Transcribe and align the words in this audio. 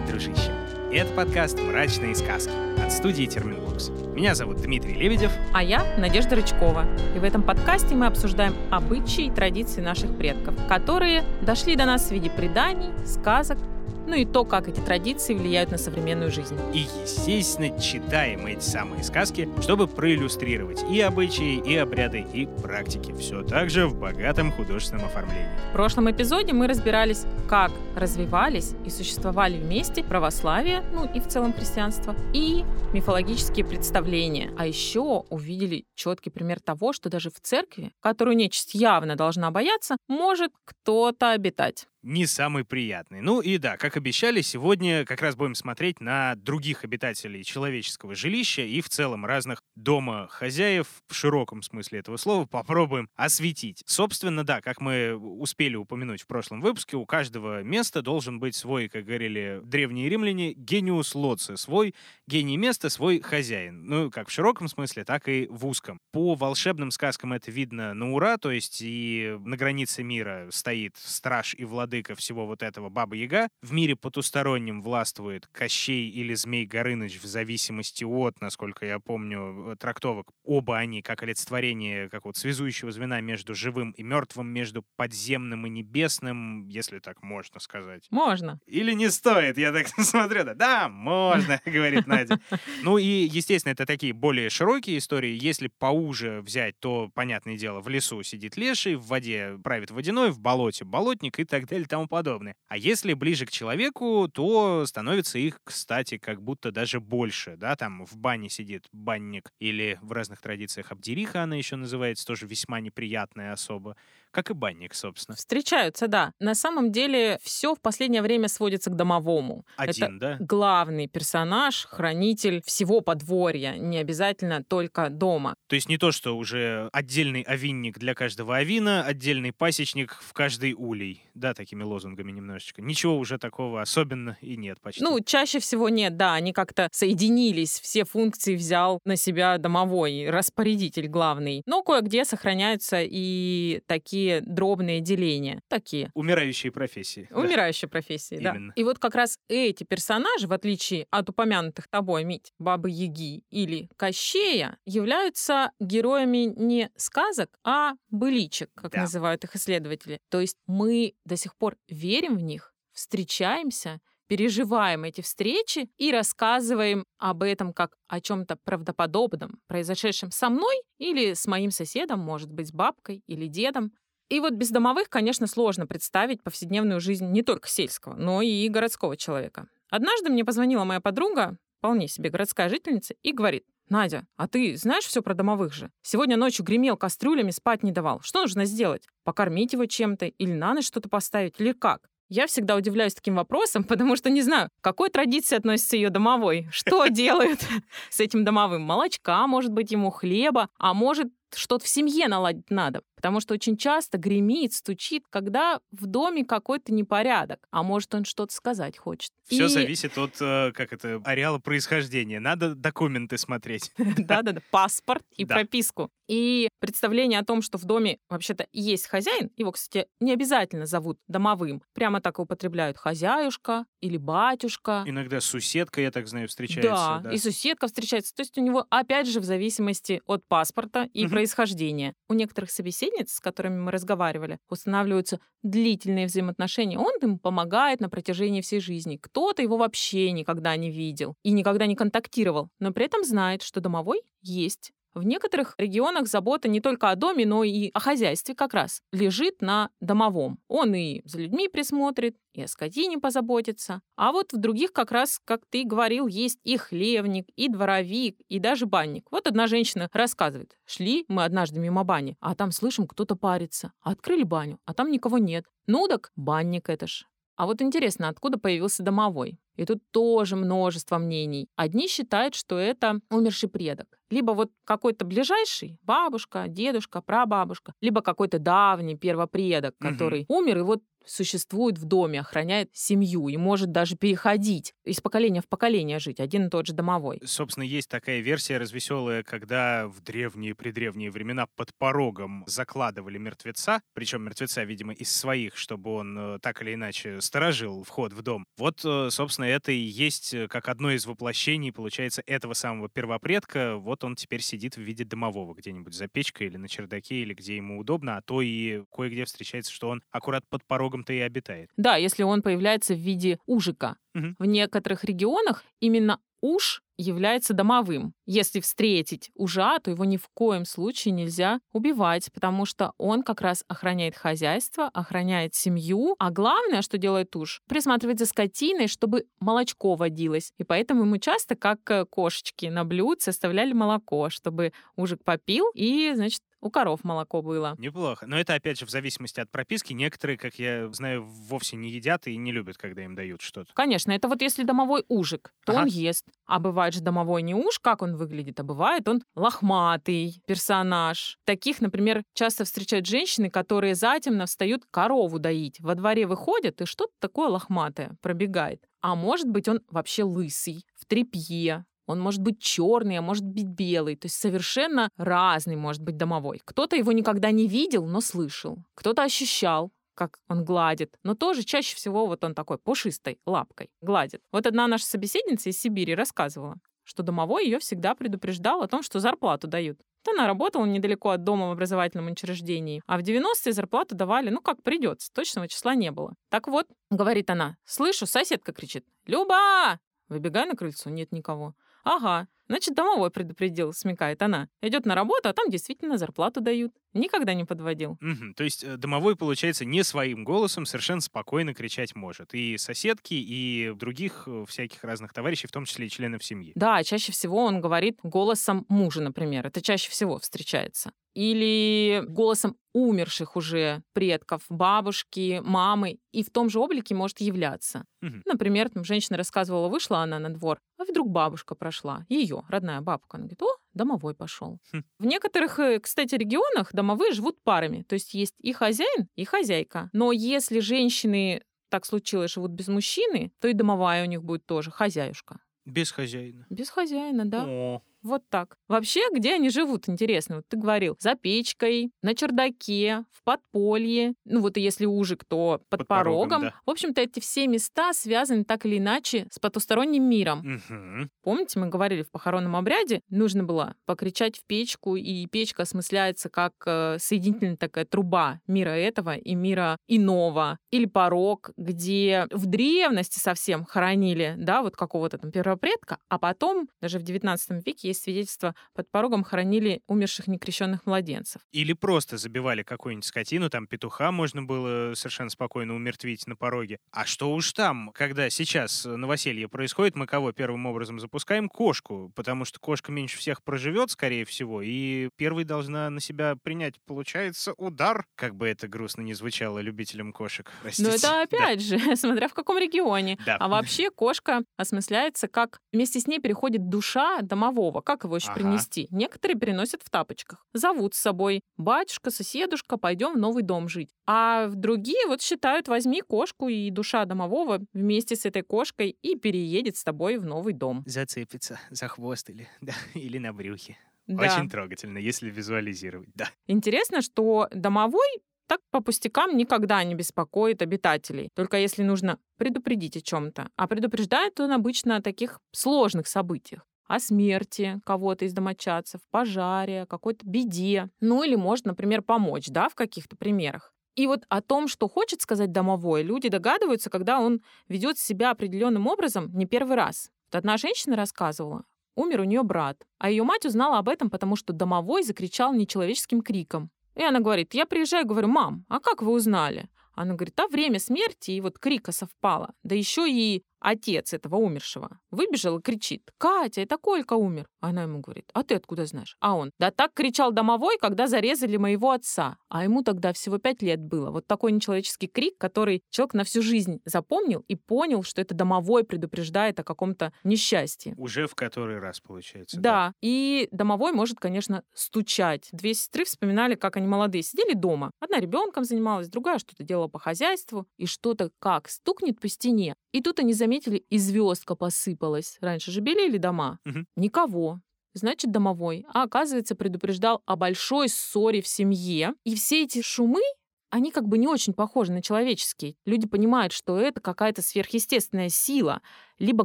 Привет, 0.00 0.06
дружище! 0.06 0.52
Это 0.92 1.12
подкаст 1.14 1.60
«Мрачные 1.60 2.14
сказки» 2.14 2.52
от 2.82 2.92
студии 2.92 3.24
Терминвокс. 3.26 3.90
Меня 4.14 4.34
зовут 4.34 4.58
Дмитрий 4.58 4.94
Лебедев. 4.94 5.32
А 5.52 5.62
я 5.62 5.84
Надежда 5.98 6.36
Рычкова. 6.36 6.86
И 7.14 7.18
в 7.18 7.24
этом 7.24 7.42
подкасте 7.42 7.94
мы 7.94 8.06
обсуждаем 8.06 8.54
обычаи 8.70 9.26
и 9.26 9.30
традиции 9.30 9.80
наших 9.80 10.16
предков, 10.16 10.54
которые 10.68 11.24
дошли 11.42 11.76
до 11.76 11.86
нас 11.86 12.08
в 12.08 12.10
виде 12.12 12.30
преданий, 12.30 12.90
сказок, 13.06 13.58
ну 14.06 14.16
и 14.16 14.24
то, 14.24 14.44
как 14.44 14.68
эти 14.68 14.80
традиции 14.80 15.34
влияют 15.34 15.70
на 15.70 15.78
современную 15.78 16.32
жизнь. 16.32 16.56
И, 16.74 16.86
естественно, 17.02 17.78
читаем 17.78 18.46
эти 18.46 18.64
самые 18.64 19.04
сказки, 19.04 19.48
чтобы 19.60 19.86
проиллюстрировать 19.86 20.82
и 20.90 21.00
обычаи, 21.00 21.56
и 21.58 21.76
обряды, 21.76 22.26
и 22.32 22.46
практики. 22.46 23.12
Все 23.12 23.42
так 23.42 23.70
же 23.70 23.86
в 23.86 23.94
богатом 23.94 24.50
художественном 24.52 25.06
оформлении. 25.06 25.46
В 25.70 25.72
прошлом 25.74 26.10
эпизоде 26.10 26.52
мы 26.52 26.66
разбирались, 26.66 27.24
как 27.48 27.70
развивались 27.94 28.74
и 28.84 28.90
существовали 28.90 29.58
вместе 29.58 30.02
православие, 30.02 30.82
ну 30.92 31.10
и 31.12 31.20
в 31.20 31.28
целом 31.28 31.52
христианство, 31.52 32.14
и 32.32 32.64
мифологические 32.92 33.64
представления. 33.64 34.52
А 34.58 34.66
еще 34.66 35.24
увидели 35.30 35.84
четкий 35.94 36.30
пример 36.30 36.60
того, 36.60 36.92
что 36.92 37.08
даже 37.08 37.30
в 37.30 37.40
церкви, 37.40 37.92
которую 38.00 38.36
нечисть 38.36 38.74
явно 38.74 39.16
должна 39.16 39.50
бояться, 39.50 39.96
может 40.08 40.52
кто-то 40.64 41.32
обитать 41.32 41.86
не 42.02 42.26
самый 42.26 42.64
приятный. 42.64 43.20
Ну 43.20 43.40
и 43.40 43.58
да, 43.58 43.76
как 43.76 43.96
обещали, 43.96 44.40
сегодня 44.40 45.04
как 45.04 45.20
раз 45.20 45.36
будем 45.36 45.54
смотреть 45.54 46.00
на 46.00 46.34
других 46.34 46.84
обитателей 46.84 47.44
человеческого 47.44 48.14
жилища 48.14 48.62
и 48.62 48.80
в 48.80 48.88
целом 48.88 49.26
разных 49.26 49.62
дома 49.76 50.26
хозяев 50.28 50.86
в 51.08 51.14
широком 51.14 51.62
смысле 51.62 51.98
этого 51.98 52.16
слова 52.16 52.46
попробуем 52.46 53.08
осветить. 53.16 53.82
Собственно, 53.86 54.44
да, 54.44 54.60
как 54.60 54.80
мы 54.80 55.14
успели 55.14 55.76
упомянуть 55.76 56.22
в 56.22 56.26
прошлом 56.26 56.60
выпуске, 56.60 56.96
у 56.96 57.04
каждого 57.04 57.62
места 57.62 57.89
должен 57.98 58.38
быть 58.38 58.54
свой, 58.54 58.88
как 58.88 59.04
говорили 59.04 59.60
древние 59.64 60.08
римляне, 60.08 60.52
гениус 60.52 61.14
лоци, 61.16 61.56
свой 61.56 61.94
гений 62.28 62.56
места, 62.56 62.88
свой 62.88 63.20
хозяин. 63.20 63.86
Ну, 63.86 64.10
как 64.10 64.28
в 64.28 64.32
широком 64.32 64.68
смысле, 64.68 65.04
так 65.04 65.28
и 65.28 65.48
в 65.50 65.66
узком. 65.66 65.98
По 66.12 66.34
волшебным 66.34 66.92
сказкам 66.92 67.32
это 67.32 67.50
видно 67.50 67.92
на 67.92 68.12
ура, 68.12 68.36
то 68.38 68.52
есть 68.52 68.80
и 68.80 69.36
на 69.44 69.56
границе 69.56 70.04
мира 70.04 70.46
стоит 70.50 70.96
страж 70.96 71.54
и 71.58 71.64
владыка 71.64 72.14
всего 72.14 72.46
вот 72.46 72.62
этого 72.62 72.88
Баба 72.88 73.16
Яга. 73.16 73.48
В 73.62 73.72
мире 73.72 73.96
потустороннем 73.96 74.82
властвует 74.82 75.48
Кощей 75.48 76.08
или 76.08 76.34
Змей 76.34 76.66
Горыныч 76.66 77.20
в 77.20 77.26
зависимости 77.26 78.04
от, 78.04 78.40
насколько 78.40 78.86
я 78.86 79.00
помню, 79.00 79.76
трактовок. 79.78 80.28
Оба 80.44 80.78
они 80.78 81.02
как 81.02 81.22
олицетворение 81.22 82.08
как 82.08 82.24
вот 82.24 82.36
связующего 82.36 82.92
звена 82.92 83.20
между 83.20 83.54
живым 83.54 83.90
и 83.92 84.02
мертвым, 84.02 84.46
между 84.48 84.84
подземным 84.96 85.66
и 85.66 85.70
небесным, 85.70 86.68
если 86.68 86.98
так 86.98 87.22
можно 87.22 87.60
сказать. 87.70 88.06
Можно. 88.10 88.60
Или 88.66 88.92
не 88.92 89.10
стоит, 89.10 89.56
я 89.56 89.72
так 89.72 89.86
смотрю. 90.04 90.44
Да, 90.44 90.54
да 90.54 90.88
можно, 90.88 91.60
говорит 91.64 92.06
Надя. 92.06 92.40
Ну 92.82 92.98
и, 92.98 93.04
естественно, 93.04 93.72
это 93.72 93.86
такие 93.86 94.12
более 94.12 94.50
широкие 94.50 94.98
истории. 94.98 95.38
Если 95.40 95.68
поуже 95.68 96.40
взять, 96.40 96.78
то, 96.80 97.10
понятное 97.14 97.56
дело, 97.56 97.80
в 97.80 97.88
лесу 97.88 98.22
сидит 98.22 98.56
леший, 98.56 98.96
в 98.96 99.06
воде 99.06 99.56
правит 99.62 99.90
водяной, 99.90 100.30
в 100.30 100.40
болоте 100.40 100.84
болотник 100.84 101.38
и 101.38 101.44
так 101.44 101.68
далее 101.68 101.84
и 101.84 101.88
тому 101.88 102.08
подобное. 102.08 102.56
А 102.68 102.76
если 102.76 103.14
ближе 103.14 103.46
к 103.46 103.50
человеку, 103.50 104.28
то 104.32 104.84
становится 104.86 105.38
их, 105.38 105.60
кстати, 105.62 106.18
как 106.18 106.42
будто 106.42 106.72
даже 106.72 107.00
больше, 107.00 107.56
да, 107.56 107.76
там 107.76 108.04
в 108.04 108.16
бане 108.16 108.48
сидит 108.48 108.86
банник 108.92 109.52
или 109.60 109.98
в 110.02 110.12
разных 110.12 110.40
традициях 110.40 110.90
Абдериха 110.90 111.42
она 111.42 111.56
еще 111.56 111.76
называется, 111.76 112.26
тоже 112.26 112.46
весьма 112.46 112.80
неприятная 112.80 113.52
особа 113.52 113.96
как 114.30 114.50
и 114.50 114.54
банник, 114.54 114.94
собственно. 114.94 115.36
Встречаются, 115.36 116.08
да. 116.08 116.32
На 116.38 116.54
самом 116.54 116.92
деле 116.92 117.38
все 117.42 117.74
в 117.74 117.80
последнее 117.80 118.22
время 118.22 118.48
сводится 118.48 118.90
к 118.90 118.96
домовому. 118.96 119.66
Один, 119.76 120.18
Это 120.18 120.18
да? 120.18 120.36
главный 120.40 121.08
персонаж, 121.08 121.86
хранитель 121.86 122.62
всего 122.64 123.00
подворья, 123.00 123.74
не 123.76 123.98
обязательно 123.98 124.62
только 124.62 125.08
дома. 125.10 125.54
То 125.68 125.74
есть 125.74 125.88
не 125.88 125.98
то, 125.98 126.12
что 126.12 126.36
уже 126.36 126.88
отдельный 126.92 127.42
овинник 127.42 127.98
для 127.98 128.14
каждого 128.14 128.56
овина, 128.56 129.04
отдельный 129.04 129.52
пасечник 129.52 130.16
в 130.20 130.32
каждый 130.32 130.74
улей. 130.74 131.24
Да, 131.34 131.54
такими 131.54 131.82
лозунгами 131.82 132.32
немножечко. 132.32 132.82
Ничего 132.82 133.16
уже 133.18 133.38
такого 133.38 133.80
особенно 133.80 134.36
и 134.40 134.56
нет 134.56 134.80
почти. 134.80 135.02
Ну, 135.02 135.18
чаще 135.20 135.58
всего 135.58 135.88
нет, 135.88 136.16
да. 136.16 136.34
Они 136.34 136.52
как-то 136.52 136.88
соединились, 136.92 137.80
все 137.80 138.04
функции 138.04 138.54
взял 138.56 139.00
на 139.04 139.16
себя 139.16 139.58
домовой, 139.58 140.28
распорядитель 140.28 141.08
главный. 141.08 141.62
Но 141.66 141.82
кое-где 141.82 142.24
сохраняются 142.24 142.98
и 143.02 143.80
такие 143.86 144.19
такие 144.20 144.40
дробные 144.40 145.00
деления. 145.00 145.62
Такие. 145.68 146.10
Умирающие 146.14 146.72
профессии. 146.72 147.28
Умирающие 147.30 147.88
да. 147.88 147.92
профессии, 147.92 148.38
да. 148.42 148.50
Именно. 148.50 148.72
И 148.76 148.84
вот 148.84 148.98
как 148.98 149.14
раз 149.14 149.38
эти 149.48 149.84
персонажи, 149.84 150.46
в 150.46 150.52
отличие 150.52 151.06
от 151.10 151.28
упомянутых 151.28 151.88
тобой, 151.88 152.24
Мить, 152.24 152.52
Бабы 152.58 152.90
Яги 152.90 153.42
или 153.50 153.88
Кощея, 153.96 154.78
являются 154.84 155.72
героями 155.80 156.52
не 156.56 156.90
сказок, 156.96 157.48
а 157.64 157.92
быличек, 158.10 158.70
как 158.74 158.92
да. 158.92 159.02
называют 159.02 159.44
их 159.44 159.56
исследователи. 159.56 160.18
То 160.28 160.40
есть 160.40 160.56
мы 160.66 161.14
до 161.24 161.36
сих 161.36 161.56
пор 161.56 161.76
верим 161.88 162.36
в 162.36 162.42
них, 162.42 162.74
встречаемся 162.92 164.00
переживаем 164.30 165.02
эти 165.02 165.22
встречи 165.22 165.90
и 165.96 166.12
рассказываем 166.12 167.04
об 167.18 167.42
этом 167.42 167.72
как 167.72 167.96
о 168.06 168.20
чем-то 168.20 168.58
правдоподобном, 168.64 169.58
произошедшем 169.66 170.30
со 170.30 170.48
мной 170.48 170.82
или 170.98 171.34
с 171.34 171.48
моим 171.48 171.72
соседом, 171.72 172.20
может 172.20 172.52
быть, 172.52 172.68
с 172.68 172.72
бабкой 172.72 173.24
или 173.26 173.48
дедом. 173.48 173.90
И 174.30 174.38
вот 174.38 174.54
без 174.54 174.70
домовых, 174.70 175.10
конечно, 175.10 175.46
сложно 175.48 175.86
представить 175.86 176.42
повседневную 176.42 177.00
жизнь 177.00 177.26
не 177.26 177.42
только 177.42 177.68
сельского, 177.68 178.14
но 178.14 178.40
и 178.42 178.68
городского 178.68 179.16
человека. 179.16 179.66
Однажды 179.90 180.30
мне 180.30 180.44
позвонила 180.44 180.84
моя 180.84 181.00
подруга, 181.00 181.58
вполне 181.78 182.06
себе 182.06 182.30
городская 182.30 182.68
жительница, 182.68 183.14
и 183.22 183.32
говорит, 183.32 183.64
Надя, 183.88 184.24
а 184.36 184.46
ты 184.46 184.76
знаешь 184.76 185.04
все 185.04 185.20
про 185.20 185.34
домовых 185.34 185.74
же? 185.74 185.90
Сегодня 186.02 186.36
ночью 186.36 186.64
гремел 186.64 186.96
кастрюлями, 186.96 187.50
спать 187.50 187.82
не 187.82 187.90
давал. 187.90 188.20
Что 188.20 188.42
нужно 188.42 188.64
сделать? 188.66 189.08
Покормить 189.24 189.72
его 189.72 189.84
чем-то 189.86 190.26
или 190.26 190.52
на 190.52 190.74
ночь 190.74 190.86
что-то 190.86 191.08
поставить? 191.08 191.58
Или 191.58 191.72
как? 191.72 192.08
Я 192.28 192.46
всегда 192.46 192.76
удивляюсь 192.76 193.14
таким 193.14 193.34
вопросом, 193.34 193.82
потому 193.88 194.14
что 194.14 194.30
не 194.30 194.42
знаю, 194.42 194.68
к 194.80 194.84
какой 194.84 195.10
традиции 195.10 195.56
относится 195.56 195.96
ее 195.96 196.10
домовой. 196.10 196.68
Что 196.70 197.06
делают 197.08 197.60
с 198.10 198.20
этим 198.20 198.44
домовым? 198.44 198.82
Молочка, 198.82 199.44
может 199.48 199.72
быть, 199.72 199.90
ему 199.90 200.10
хлеба, 200.10 200.68
а 200.78 200.94
может 200.94 201.26
что-то 201.54 201.84
в 201.84 201.88
семье 201.88 202.28
наладить 202.28 202.70
надо, 202.70 203.02
потому 203.16 203.40
что 203.40 203.54
очень 203.54 203.76
часто 203.76 204.18
гремит, 204.18 204.72
стучит, 204.72 205.24
когда 205.30 205.80
в 205.90 206.06
доме 206.06 206.44
какой-то 206.44 206.92
непорядок, 206.92 207.66
а 207.70 207.82
может 207.82 208.14
он 208.14 208.24
что-то 208.24 208.54
сказать 208.54 208.98
хочет. 208.98 209.32
Все 209.46 209.66
и... 209.66 209.68
зависит 209.68 210.16
от, 210.16 210.40
э, 210.40 210.72
как 210.72 210.92
это, 210.92 211.20
ареала 211.24 211.58
происхождения. 211.58 212.40
Надо 212.40 212.74
документы 212.74 213.36
смотреть. 213.38 213.92
Да-да-да, 213.98 214.60
паспорт 214.70 215.24
и 215.36 215.44
прописку. 215.44 216.10
И 216.30 216.68
представление 216.78 217.40
о 217.40 217.44
том, 217.44 217.60
что 217.60 217.76
в 217.76 217.84
доме 217.84 218.18
вообще-то 218.28 218.68
есть 218.72 219.08
хозяин, 219.08 219.50
его, 219.56 219.72
кстати, 219.72 220.06
не 220.20 220.32
обязательно 220.32 220.86
зовут 220.86 221.18
домовым, 221.26 221.82
прямо 221.92 222.20
так 222.20 222.38
и 222.38 222.42
употребляют 222.42 222.96
хозяюшка 222.96 223.84
или 224.00 224.16
батюшка. 224.16 225.02
Иногда 225.06 225.40
суседка, 225.40 226.00
я 226.00 226.12
так 226.12 226.28
знаю, 226.28 226.46
встречается. 226.46 227.20
Да, 227.24 227.32
и 227.32 227.38
суседка 227.38 227.88
встречается. 227.88 228.32
То 228.32 228.42
есть 228.42 228.56
у 228.58 228.60
него, 228.60 228.86
опять 228.90 229.26
же, 229.26 229.40
в 229.40 229.44
зависимости 229.44 230.22
от 230.24 230.46
паспорта 230.46 231.08
и 231.12 231.26
происхождения. 231.40 232.12
У 232.28 232.34
некоторых 232.34 232.70
собеседниц, 232.70 233.32
с 233.32 233.40
которыми 233.40 233.80
мы 233.80 233.90
разговаривали, 233.90 234.58
устанавливаются 234.68 235.40
длительные 235.62 236.26
взаимоотношения. 236.26 236.98
Он 236.98 237.12
им 237.22 237.38
помогает 237.38 238.00
на 238.00 238.10
протяжении 238.10 238.60
всей 238.60 238.80
жизни. 238.80 239.16
Кто-то 239.16 239.62
его 239.62 239.78
вообще 239.78 240.32
никогда 240.32 240.76
не 240.76 240.90
видел 240.90 241.36
и 241.42 241.52
никогда 241.52 241.86
не 241.86 241.96
контактировал, 241.96 242.68
но 242.78 242.92
при 242.92 243.06
этом 243.06 243.24
знает, 243.24 243.62
что 243.62 243.80
домовой 243.80 244.20
есть. 244.42 244.92
В 245.12 245.24
некоторых 245.24 245.74
регионах 245.76 246.28
забота 246.28 246.68
не 246.68 246.80
только 246.80 247.10
о 247.10 247.16
доме, 247.16 247.44
но 247.44 247.64
и 247.64 247.90
о 247.94 248.00
хозяйстве 248.00 248.54
как 248.54 248.74
раз 248.74 249.02
лежит 249.12 249.60
на 249.60 249.90
домовом. 250.00 250.60
Он 250.68 250.94
и 250.94 251.22
за 251.24 251.40
людьми 251.40 251.68
присмотрит, 251.68 252.36
и 252.52 252.62
о 252.62 252.68
скотине 252.68 253.18
позаботится. 253.18 254.02
А 254.16 254.30
вот 254.30 254.52
в 254.52 254.58
других 254.58 254.92
как 254.92 255.10
раз, 255.10 255.40
как 255.44 255.62
ты 255.68 255.84
говорил, 255.84 256.28
есть 256.28 256.60
и 256.62 256.76
хлевник, 256.76 257.48
и 257.56 257.68
дворовик, 257.68 258.38
и 258.48 258.60
даже 258.60 258.86
банник. 258.86 259.26
Вот 259.32 259.48
одна 259.48 259.66
женщина 259.66 260.08
рассказывает. 260.12 260.78
Шли 260.86 261.24
мы 261.26 261.44
однажды 261.44 261.80
мимо 261.80 262.04
бани, 262.04 262.36
а 262.40 262.54
там 262.54 262.70
слышим, 262.70 263.08
кто-то 263.08 263.34
парится. 263.34 263.92
Открыли 264.00 264.44
баню, 264.44 264.78
а 264.84 264.94
там 264.94 265.10
никого 265.10 265.38
нет. 265.38 265.66
Ну 265.86 266.06
так 266.06 266.30
банник 266.36 266.88
это 266.88 267.08
ж. 267.08 267.26
А 267.56 267.66
вот 267.66 267.82
интересно, 267.82 268.28
откуда 268.28 268.58
появился 268.58 269.02
домовой? 269.02 269.58
И 269.76 269.84
тут 269.84 270.02
тоже 270.10 270.56
множество 270.56 271.18
мнений. 271.18 271.68
Одни 271.76 272.08
считают, 272.08 272.54
что 272.54 272.78
это 272.78 273.20
умерший 273.30 273.68
предок. 273.68 274.18
Либо 274.30 274.52
вот 274.52 274.70
какой-то 274.84 275.24
ближайший, 275.24 275.98
бабушка, 276.02 276.66
дедушка, 276.68 277.20
прабабушка, 277.20 277.94
либо 278.00 278.20
какой-то 278.20 278.58
давний 278.58 279.16
первопредок, 279.16 279.96
который 279.98 280.44
угу. 280.48 280.58
умер, 280.58 280.78
и 280.78 280.82
вот 280.82 281.02
существует 281.26 281.98
в 281.98 282.04
доме, 282.04 282.40
охраняет 282.40 282.90
семью 282.92 283.48
и 283.48 283.56
может 283.56 283.92
даже 283.92 284.16
переходить 284.16 284.94
из 285.04 285.20
поколения 285.20 285.60
в 285.60 285.68
поколение 285.68 286.18
жить, 286.18 286.40
один 286.40 286.66
и 286.66 286.70
тот 286.70 286.86
же 286.86 286.92
домовой. 286.92 287.40
Собственно, 287.44 287.84
есть 287.84 288.08
такая 288.08 288.40
версия 288.40 288.78
развеселая, 288.78 289.42
когда 289.42 290.08
в 290.08 290.20
древние 290.20 290.74
предревние 290.74 291.30
времена 291.30 291.66
под 291.76 291.94
порогом 291.96 292.64
закладывали 292.66 293.38
мертвеца, 293.38 294.00
причем 294.14 294.42
мертвеца, 294.42 294.82
видимо, 294.84 295.12
из 295.12 295.34
своих, 295.34 295.76
чтобы 295.76 296.12
он 296.12 296.38
э, 296.38 296.58
так 296.60 296.82
или 296.82 296.94
иначе 296.94 297.40
сторожил 297.40 298.02
вход 298.02 298.32
в 298.32 298.42
дом. 298.42 298.64
Вот, 298.76 299.04
э, 299.04 299.30
собственно, 299.60 299.64
это 299.64 299.92
и 299.92 299.96
есть 299.96 300.54
э, 300.54 300.68
как 300.68 300.88
одно 300.88 301.10
из 301.10 301.26
воплощений, 301.26 301.92
получается, 301.92 302.42
этого 302.46 302.74
самого 302.74 303.08
первопредка. 303.08 303.96
Вот 303.96 304.24
он 304.24 304.34
теперь 304.36 304.60
сидит 304.60 304.96
в 304.96 305.00
виде 305.00 305.24
домового 305.24 305.74
где-нибудь 305.74 306.14
за 306.14 306.28
печкой 306.28 306.68
или 306.68 306.76
на 306.76 306.88
чердаке, 306.88 307.42
или 307.42 307.54
где 307.54 307.76
ему 307.76 307.98
удобно, 307.98 308.36
а 308.36 308.42
то 308.42 308.62
и 308.62 309.02
кое-где 309.14 309.44
встречается, 309.44 309.92
что 309.92 310.08
он 310.08 310.22
аккурат 310.30 310.64
под 310.68 310.84
порогом-то 310.86 311.32
и 311.32 311.40
обитает. 311.40 311.90
Да, 311.96 312.16
если 312.16 312.42
он 312.42 312.62
появляется 312.62 313.14
в 313.14 313.18
виде 313.18 313.58
ужика. 313.66 314.16
Мгм. 314.34 314.56
В 314.58 314.64
некоторых 314.64 315.24
регионах 315.24 315.84
именно 316.00 316.38
уж 316.60 317.02
является 317.20 317.74
домовым. 317.74 318.32
Если 318.46 318.80
встретить 318.80 319.50
ужа, 319.54 319.98
то 320.02 320.10
его 320.10 320.24
ни 320.24 320.36
в 320.36 320.48
коем 320.54 320.84
случае 320.84 321.32
нельзя 321.32 321.80
убивать, 321.92 322.50
потому 322.52 322.86
что 322.86 323.12
он 323.18 323.42
как 323.42 323.60
раз 323.60 323.84
охраняет 323.88 324.36
хозяйство, 324.36 325.08
охраняет 325.08 325.74
семью, 325.74 326.34
а 326.38 326.50
главное, 326.50 327.02
что 327.02 327.18
делает 327.18 327.54
уж, 327.56 327.82
присматривает 327.88 328.38
за 328.38 328.46
скотиной, 328.46 329.06
чтобы 329.06 329.44
молочко 329.60 330.14
водилось. 330.14 330.72
И 330.78 330.84
поэтому 330.84 331.22
ему 331.24 331.36
часто, 331.38 331.76
как 331.76 331.98
э, 332.10 332.24
кошечки 332.24 332.86
на 332.86 333.04
блюдце, 333.04 333.50
оставляли 333.50 333.92
молоко, 333.92 334.48
чтобы 334.48 334.92
ужик 335.16 335.44
попил 335.44 335.90
и, 335.94 336.32
значит, 336.34 336.62
у 336.80 336.90
коров 336.90 337.24
молоко 337.24 337.62
было. 337.62 337.94
Неплохо. 337.98 338.46
Но 338.46 338.58
это, 338.58 338.74
опять 338.74 338.98
же, 338.98 339.06
в 339.06 339.10
зависимости 339.10 339.60
от 339.60 339.70
прописки. 339.70 340.12
Некоторые, 340.12 340.56
как 340.58 340.74
я 340.78 341.08
знаю, 341.12 341.44
вовсе 341.44 341.96
не 341.96 342.10
едят 342.10 342.46
и 342.46 342.56
не 342.56 342.72
любят, 342.72 342.96
когда 342.96 343.24
им 343.24 343.34
дают 343.34 343.60
что-то. 343.60 343.92
Конечно, 343.94 344.32
это 344.32 344.48
вот 344.48 344.62
если 344.62 344.82
домовой 344.84 345.24
ужик, 345.28 345.72
то 345.84 345.92
Ага. 345.92 346.02
он 346.02 346.06
ест. 346.08 346.44
А 346.66 346.78
бывает 346.78 347.14
же 347.14 347.20
домовой 347.20 347.62
не 347.62 347.74
уж, 347.74 347.98
как 347.98 348.22
он 348.22 348.36
выглядит, 348.36 348.80
а 348.80 348.82
бывает 348.82 349.28
он 349.28 349.42
лохматый 349.54 350.62
персонаж. 350.66 351.58
Таких, 351.64 352.00
например, 352.00 352.42
часто 352.54 352.84
встречают 352.84 353.26
женщины, 353.26 353.70
которые 353.70 354.14
затемно 354.14 354.66
встают 354.66 355.02
корову 355.10 355.58
доить. 355.58 356.00
Во 356.00 356.14
дворе 356.14 356.46
выходят, 356.46 357.00
и 357.00 357.06
что-то 357.06 357.32
такое 357.40 357.68
лохматое 357.68 358.36
пробегает. 358.40 359.04
А 359.22 359.34
может 359.34 359.68
быть, 359.68 359.88
он 359.88 360.00
вообще 360.10 360.44
лысый, 360.44 361.04
в 361.14 361.26
тряпье, 361.26 362.04
он 362.30 362.40
может 362.40 362.60
быть 362.60 362.80
черный, 362.80 363.38
а 363.38 363.42
может 363.42 363.64
быть 363.64 363.86
белый. 363.86 364.36
То 364.36 364.46
есть 364.46 364.56
совершенно 364.56 365.28
разный 365.36 365.96
может 365.96 366.22
быть 366.22 366.36
домовой. 366.36 366.80
Кто-то 366.84 367.16
его 367.16 367.32
никогда 367.32 367.70
не 367.70 367.86
видел, 367.86 368.26
но 368.26 368.40
слышал. 368.40 368.98
Кто-то 369.14 369.42
ощущал, 369.42 370.10
как 370.34 370.58
он 370.68 370.84
гладит, 370.84 371.36
но 371.42 371.54
тоже 371.54 371.82
чаще 371.82 372.16
всего 372.16 372.46
вот 372.46 372.64
он 372.64 372.74
такой 372.74 372.98
пушистой 372.98 373.58
лапкой 373.66 374.08
гладит. 374.22 374.62
Вот 374.72 374.86
одна 374.86 375.06
наша 375.06 375.26
собеседница 375.26 375.90
из 375.90 376.00
Сибири 376.00 376.34
рассказывала, 376.34 376.96
что 377.24 377.42
домовой 377.42 377.84
ее 377.84 377.98
всегда 377.98 378.34
предупреждал 378.34 379.02
о 379.02 379.08
том, 379.08 379.22
что 379.22 379.38
зарплату 379.38 379.86
дают. 379.86 380.18
Вот 380.46 380.54
Она 380.54 380.66
работала 380.66 381.04
недалеко 381.04 381.50
от 381.50 381.64
дома 381.64 381.88
в 381.88 381.92
образовательном 381.92 382.46
учреждении, 382.46 383.22
а 383.26 383.36
в 383.36 383.42
90-е 383.42 383.92
зарплату 383.92 384.34
давали, 384.34 384.70
ну, 384.70 384.80
как 384.80 385.02
придется, 385.02 385.52
точного 385.52 385.88
числа 385.88 386.14
не 386.14 386.30
было. 386.30 386.54
Так 386.70 386.88
вот, 386.88 387.06
говорит 387.30 387.68
она, 387.68 387.96
слышу, 388.06 388.46
соседка 388.46 388.92
кричит, 388.92 389.26
«Люба!» 389.46 390.18
Выбегаю 390.48 390.88
на 390.88 390.96
крыльцо, 390.96 391.30
нет 391.30 391.52
никого. 391.52 391.94
Ага, 392.24 392.66
значит, 392.90 393.14
домовой 393.14 393.50
предупредил, 393.50 394.12
смекает 394.12 394.60
она. 394.62 394.88
Идет 395.00 395.24
на 395.24 395.34
работу, 395.34 395.68
а 395.68 395.72
там 395.72 395.88
действительно 395.90 396.38
зарплату 396.38 396.80
дают. 396.80 397.12
Никогда 397.32 397.72
не 397.72 397.84
подводил. 397.84 398.36
Мгм. 398.40 398.74
То 398.74 398.82
есть 398.82 399.04
э, 399.04 399.16
домовой, 399.16 399.54
получается, 399.54 400.04
не 400.04 400.24
своим 400.24 400.64
голосом 400.64 401.06
совершенно 401.06 401.40
спокойно 401.40 401.94
кричать 401.94 402.34
может. 402.34 402.74
И 402.74 402.98
соседки, 402.98 403.54
и 403.54 404.12
других 404.16 404.64
э, 404.66 404.84
всяких 404.88 405.22
разных 405.22 405.52
товарищей, 405.52 405.86
в 405.86 405.92
том 405.92 406.04
числе 406.04 406.26
и 406.26 406.30
членов 406.30 406.64
семьи. 406.64 406.90
Да, 406.96 407.22
чаще 407.22 407.52
всего 407.52 407.84
он 407.84 408.00
говорит 408.00 408.38
голосом 408.42 409.06
мужа, 409.08 409.40
например. 409.40 409.86
Это 409.86 410.02
чаще 410.02 410.28
всего 410.28 410.58
встречается. 410.58 411.30
Или 411.54 412.42
голосом 412.46 412.96
умерших 413.12 413.76
уже 413.76 414.22
предков, 414.32 414.82
бабушки, 414.88 415.80
мамы, 415.84 416.38
и 416.52 416.62
в 416.62 416.70
том 416.70 416.90
же 416.90 416.98
облике 416.98 417.34
может 417.34 417.60
являться. 417.60 418.24
Мгм. 418.40 418.62
Например, 418.66 419.08
там 419.10 419.24
женщина 419.24 419.56
рассказывала, 419.56 420.08
вышла 420.08 420.38
она 420.38 420.58
на 420.58 420.72
двор, 420.72 420.98
а 421.18 421.24
вдруг 421.24 421.50
бабушка 421.50 421.94
прошла, 421.94 422.44
ее 422.48 422.79
родная 422.88 423.20
бабка. 423.20 423.56
Она 423.56 423.64
говорит, 423.64 423.82
о, 423.82 423.96
домовой 424.14 424.54
пошел. 424.54 424.98
Хм. 425.12 425.24
В 425.38 425.46
некоторых, 425.46 425.98
э, 425.98 426.20
кстати, 426.20 426.54
регионах 426.54 427.12
домовые 427.12 427.52
живут 427.52 427.82
парами, 427.82 428.22
то 428.22 428.34
есть 428.34 428.54
есть 428.54 428.74
и 428.78 428.92
хозяин, 428.92 429.48
и 429.56 429.64
хозяйка. 429.64 430.30
Но 430.32 430.52
если 430.52 431.00
женщины 431.00 431.82
так 432.08 432.26
случилось, 432.26 432.72
живут 432.72 432.90
без 432.90 433.08
мужчины, 433.08 433.72
то 433.80 433.88
и 433.88 433.92
домовая 433.92 434.44
у 434.44 434.46
них 434.46 434.62
будет 434.62 434.84
тоже 434.86 435.10
хозяюшка. 435.10 435.80
Без 436.04 436.32
хозяина. 436.32 436.86
Без 436.90 437.08
хозяина, 437.08 437.64
да. 437.64 437.84
О, 437.86 438.22
Вот 438.42 438.62
так. 438.70 438.96
Вообще, 439.08 439.40
где 439.54 439.74
они 439.74 439.90
живут, 439.90 440.28
интересно. 440.28 440.76
Вот 440.76 440.84
ты 440.88 440.96
говорил, 440.96 441.36
за 441.40 441.54
печкой, 441.54 442.30
на 442.42 442.54
чердаке, 442.54 443.44
в 443.52 443.62
подполье. 443.64 444.54
Ну 444.64 444.80
вот 444.80 444.96
и 444.96 445.00
если 445.00 445.26
ужик, 445.26 445.64
то 445.64 446.00
под, 446.08 446.20
Под 446.20 446.28
порогом, 446.28 446.68
порогом. 446.68 446.82
да. 446.82 446.94
В 447.06 447.10
общем-то, 447.10 447.40
эти 447.40 447.60
все 447.60 447.86
места 447.86 448.32
связаны 448.32 448.84
так 448.84 449.04
или 449.06 449.18
иначе 449.18 449.66
с 449.70 449.78
потусторонним 449.78 450.44
миром. 450.48 450.78
мгм. 451.08 451.50
Помните, 451.62 451.98
мы 451.98 452.08
говорили 452.08 452.42
в 452.42 452.50
похоронном 452.50 452.96
обряде, 452.96 453.42
нужно 453.50 453.84
было 453.84 454.14
покричать 454.26 454.78
в 454.78 454.84
печку, 454.86 455.36
и 455.36 455.66
печка 455.66 456.02
осмысляется 456.02 456.68
как 456.70 456.92
э, 457.06 457.36
соединительная 457.38 457.96
такая 457.96 458.24
труба 458.24 458.80
мира 458.86 459.10
этого 459.10 459.54
и 459.56 459.74
мира 459.74 460.16
иного. 460.26 460.98
Или 461.10 461.26
порог, 461.26 461.90
где 461.96 462.66
в 462.70 462.86
древности 462.86 463.58
совсем 463.58 464.04
хоронили, 464.04 464.74
да, 464.78 465.02
вот 465.02 465.16
какого-то 465.16 465.58
там 465.58 465.70
первопредка, 465.70 466.38
а 466.48 466.58
потом, 466.58 467.08
даже 467.20 467.38
в 467.38 467.42
19 467.42 468.06
веке 468.06 468.29
есть 468.30 468.42
свидетельство, 468.42 468.94
под 469.14 469.30
порогом 469.30 469.62
хоронили 469.64 470.22
умерших 470.26 470.66
некрещенных 470.66 471.26
младенцев. 471.26 471.82
Или 471.92 472.12
просто 472.12 472.56
забивали 472.56 473.02
какую-нибудь 473.02 473.44
скотину, 473.44 473.90
там 473.90 474.06
петуха 474.06 474.50
можно 474.52 474.82
было 474.82 475.34
совершенно 475.34 475.70
спокойно 475.70 476.14
умертвить 476.14 476.66
на 476.66 476.76
пороге. 476.76 477.18
А 477.30 477.44
что 477.46 477.72
уж 477.72 477.92
там, 477.92 478.30
когда 478.34 478.70
сейчас 478.70 479.24
новоселье 479.24 479.88
происходит, 479.88 480.36
мы 480.36 480.46
кого 480.46 480.72
первым 480.72 481.06
образом 481.06 481.38
запускаем? 481.40 481.88
Кошку, 481.88 482.50
потому 482.54 482.84
что 482.84 482.98
кошка 483.00 483.30
меньше 483.32 483.58
всех 483.58 483.82
проживет, 483.82 484.30
скорее 484.30 484.64
всего, 484.64 485.02
и 485.02 485.48
первой 485.56 485.84
должна 485.84 486.30
на 486.30 486.40
себя 486.40 486.76
принять, 486.82 487.14
получается, 487.26 487.92
удар, 487.96 488.44
как 488.54 488.74
бы 488.74 488.88
это 488.88 489.08
грустно 489.08 489.42
не 489.42 489.54
звучало 489.54 489.98
любителям 489.98 490.52
кошек. 490.52 490.90
Простите. 491.02 491.28
Но 491.28 491.34
это 491.34 491.40
Да. 491.50 491.62
опять 491.62 492.00
же, 492.00 492.18
смотря 492.36 492.68
в 492.68 492.74
каком 492.74 492.96
регионе. 492.98 493.58
Да. 493.66 493.76
А 493.76 493.88
вообще 493.88 494.30
кошка 494.30 494.82
осмысляется 494.96 495.66
как 495.68 495.98
вместе 496.12 496.40
с 496.40 496.46
ней 496.46 496.60
переходит 496.60 497.08
душа 497.08 497.60
домового. 497.62 498.19
Как 498.22 498.44
его 498.44 498.56
еще 498.56 498.70
Ага. 498.70 498.80
принести? 498.80 499.28
Некоторые 499.30 499.78
переносят 499.78 500.22
в 500.22 500.30
тапочках. 500.30 500.86
Зовут 500.92 501.34
с 501.34 501.38
собой 501.38 501.80
батюшка, 501.96 502.50
соседушка, 502.50 503.16
пойдем 503.16 503.54
в 503.54 503.58
новый 503.58 503.82
дом 503.82 504.08
жить. 504.08 504.30
А 504.46 504.88
другие 504.88 505.46
вот 505.46 505.62
считают, 505.62 506.08
возьми 506.08 506.42
кошку, 506.42 506.88
и 506.88 507.10
душа 507.10 507.44
домового 507.44 508.00
вместе 508.12 508.56
с 508.56 508.64
этой 508.66 508.82
кошкой 508.82 509.36
и 509.42 509.56
переедет 509.56 510.16
с 510.16 510.24
тобой 510.24 510.58
в 510.58 510.64
новый 510.64 510.92
дом. 510.92 511.22
Зацепится 511.26 512.00
за 512.10 512.28
хвост 512.28 512.70
или, 512.70 512.88
да, 513.00 513.14
или 513.34 513.58
на 513.58 513.72
брюхе. 513.72 514.16
Да. 514.46 514.64
Очень 514.64 514.90
трогательно, 514.90 515.38
если 515.38 515.70
визуализировать, 515.70 516.48
да. 516.54 516.68
Интересно, 516.88 517.40
что 517.40 517.88
домовой 517.92 518.48
так 518.88 519.00
по 519.12 519.20
пустякам 519.20 519.76
никогда 519.76 520.24
не 520.24 520.34
беспокоит 520.34 521.00
обитателей. 521.00 521.68
Только 521.76 521.96
если 521.98 522.24
нужно 522.24 522.58
предупредить 522.76 523.36
о 523.36 523.40
чем-то. 523.40 523.88
А 523.94 524.08
предупреждает 524.08 524.80
он 524.80 524.90
обычно 524.90 525.36
о 525.36 525.42
таких 525.42 525.78
сложных 525.92 526.48
событиях. 526.48 527.06
О 527.30 527.38
смерти 527.38 528.20
кого-то 528.24 528.64
из 528.64 528.72
домочадцев, 528.72 529.40
пожаре, 529.52 530.26
какой-то 530.26 530.66
беде. 530.66 531.30
Ну 531.38 531.62
или 531.62 531.76
может, 531.76 532.04
например, 532.04 532.42
помочь, 532.42 532.88
да, 532.88 533.08
в 533.08 533.14
каких-то 533.14 533.54
примерах. 533.56 534.12
И 534.34 534.48
вот 534.48 534.64
о 534.68 534.82
том, 534.82 535.06
что 535.06 535.28
хочет 535.28 535.60
сказать 535.60 535.92
домовой, 535.92 536.42
люди 536.42 536.68
догадываются, 536.68 537.30
когда 537.30 537.60
он 537.60 537.82
ведет 538.08 538.36
себя 538.36 538.72
определенным 538.72 539.28
образом 539.28 539.70
не 539.72 539.86
первый 539.86 540.16
раз. 540.16 540.50
Вот 540.72 540.78
одна 540.78 540.96
женщина 540.96 541.36
рассказывала, 541.36 542.02
умер 542.34 542.62
у 542.62 542.64
нее 542.64 542.82
брат, 542.82 543.24
а 543.38 543.48
ее 543.48 543.62
мать 543.62 543.86
узнала 543.86 544.18
об 544.18 544.28
этом, 544.28 544.50
потому 544.50 544.74
что 544.74 544.92
домовой 544.92 545.44
закричал 545.44 545.94
нечеловеческим 545.94 546.62
криком. 546.62 547.12
И 547.36 547.44
она 547.44 547.60
говорит, 547.60 547.94
я 547.94 548.06
приезжаю, 548.06 548.44
говорю, 548.44 548.66
мам, 548.66 549.04
а 549.08 549.20
как 549.20 549.42
вы 549.42 549.52
узнали? 549.52 550.08
Она 550.34 550.54
говорит, 550.54 550.80
а 550.80 550.88
время 550.88 551.20
смерти 551.20 551.70
и 551.70 551.80
вот 551.80 552.00
крика 552.00 552.32
совпало. 552.32 552.92
Да 553.04 553.14
еще 553.14 553.48
и 553.48 553.84
отец 554.00 554.52
этого 554.52 554.76
умершего 554.76 555.38
выбежал 555.50 555.98
и 555.98 556.02
кричит, 556.02 556.50
Катя, 556.58 557.02
это 557.02 557.16
Колька 557.18 557.54
умер. 557.54 557.86
Она 558.00 558.22
ему 558.22 558.40
говорит, 558.40 558.70
а 558.72 558.82
ты 558.82 558.94
откуда 558.94 559.26
знаешь? 559.26 559.56
А 559.60 559.74
он, 559.74 559.92
да 559.98 560.10
так 560.10 560.32
кричал 560.34 560.72
домовой, 560.72 561.18
когда 561.18 561.46
зарезали 561.46 561.96
моего 561.96 562.30
отца. 562.30 562.78
А 562.88 563.04
ему 563.04 563.22
тогда 563.22 563.52
всего 563.52 563.78
пять 563.78 564.02
лет 564.02 564.20
было. 564.20 564.50
Вот 564.50 564.66
такой 564.66 564.92
нечеловеческий 564.92 565.48
крик, 565.48 565.76
который 565.78 566.22
человек 566.30 566.54
на 566.54 566.64
всю 566.64 566.82
жизнь 566.82 567.20
запомнил 567.24 567.84
и 567.88 567.96
понял, 567.96 568.42
что 568.42 568.60
это 568.60 568.74
домовой 568.74 569.24
предупреждает 569.24 570.00
о 570.00 570.04
каком-то 570.04 570.52
несчастье. 570.64 571.34
Уже 571.36 571.66
в 571.66 571.74
который 571.74 572.18
раз, 572.18 572.40
получается. 572.40 572.98
Да, 572.98 573.32
и 573.40 573.88
домовой 573.92 574.32
может, 574.32 574.58
конечно, 574.58 575.02
стучать. 575.14 575.88
Две 575.92 576.14
сестры 576.14 576.44
вспоминали, 576.44 576.94
как 576.94 577.16
они 577.16 577.26
молодые 577.26 577.62
сидели 577.62 577.94
дома. 577.94 578.30
Одна 578.40 578.58
ребенком 578.58 579.04
занималась, 579.04 579.48
другая 579.48 579.78
что-то 579.78 580.04
делала 580.04 580.28
по 580.28 580.38
хозяйству, 580.38 581.06
и 581.16 581.26
что-то 581.26 581.70
как 581.78 582.08
стукнет 582.08 582.60
по 582.60 582.68
стене. 582.68 583.14
И 583.32 583.42
тут 583.42 583.60
они 583.60 583.72
заметили, 583.72 583.89
и 583.98 584.38
звездка 584.38 584.94
посыпалась. 584.94 585.78
Раньше 585.80 586.10
же 586.10 586.20
белели 586.20 586.58
дома. 586.58 586.98
Мгм. 587.04 587.26
Никого. 587.36 588.00
Значит, 588.32 588.70
домовой. 588.70 589.26
А 589.32 589.42
оказывается, 589.42 589.94
предупреждал 589.96 590.62
о 590.64 590.76
большой 590.76 591.28
ссоре 591.28 591.82
в 591.82 591.88
семье. 591.88 592.54
И 592.64 592.74
все 592.76 593.02
эти 593.02 593.22
шумы 593.22 593.62
они 594.10 594.30
как 594.30 594.46
бы 594.46 594.58
не 594.58 594.68
очень 594.68 594.92
похожи 594.92 595.32
на 595.32 595.42
человеческие. 595.42 596.16
Люди 596.24 596.46
понимают, 596.46 596.92
что 596.92 597.18
это 597.18 597.40
какая-то 597.40 597.82
сверхъестественная 597.82 598.68
сила, 598.68 599.22
либо 599.58 599.84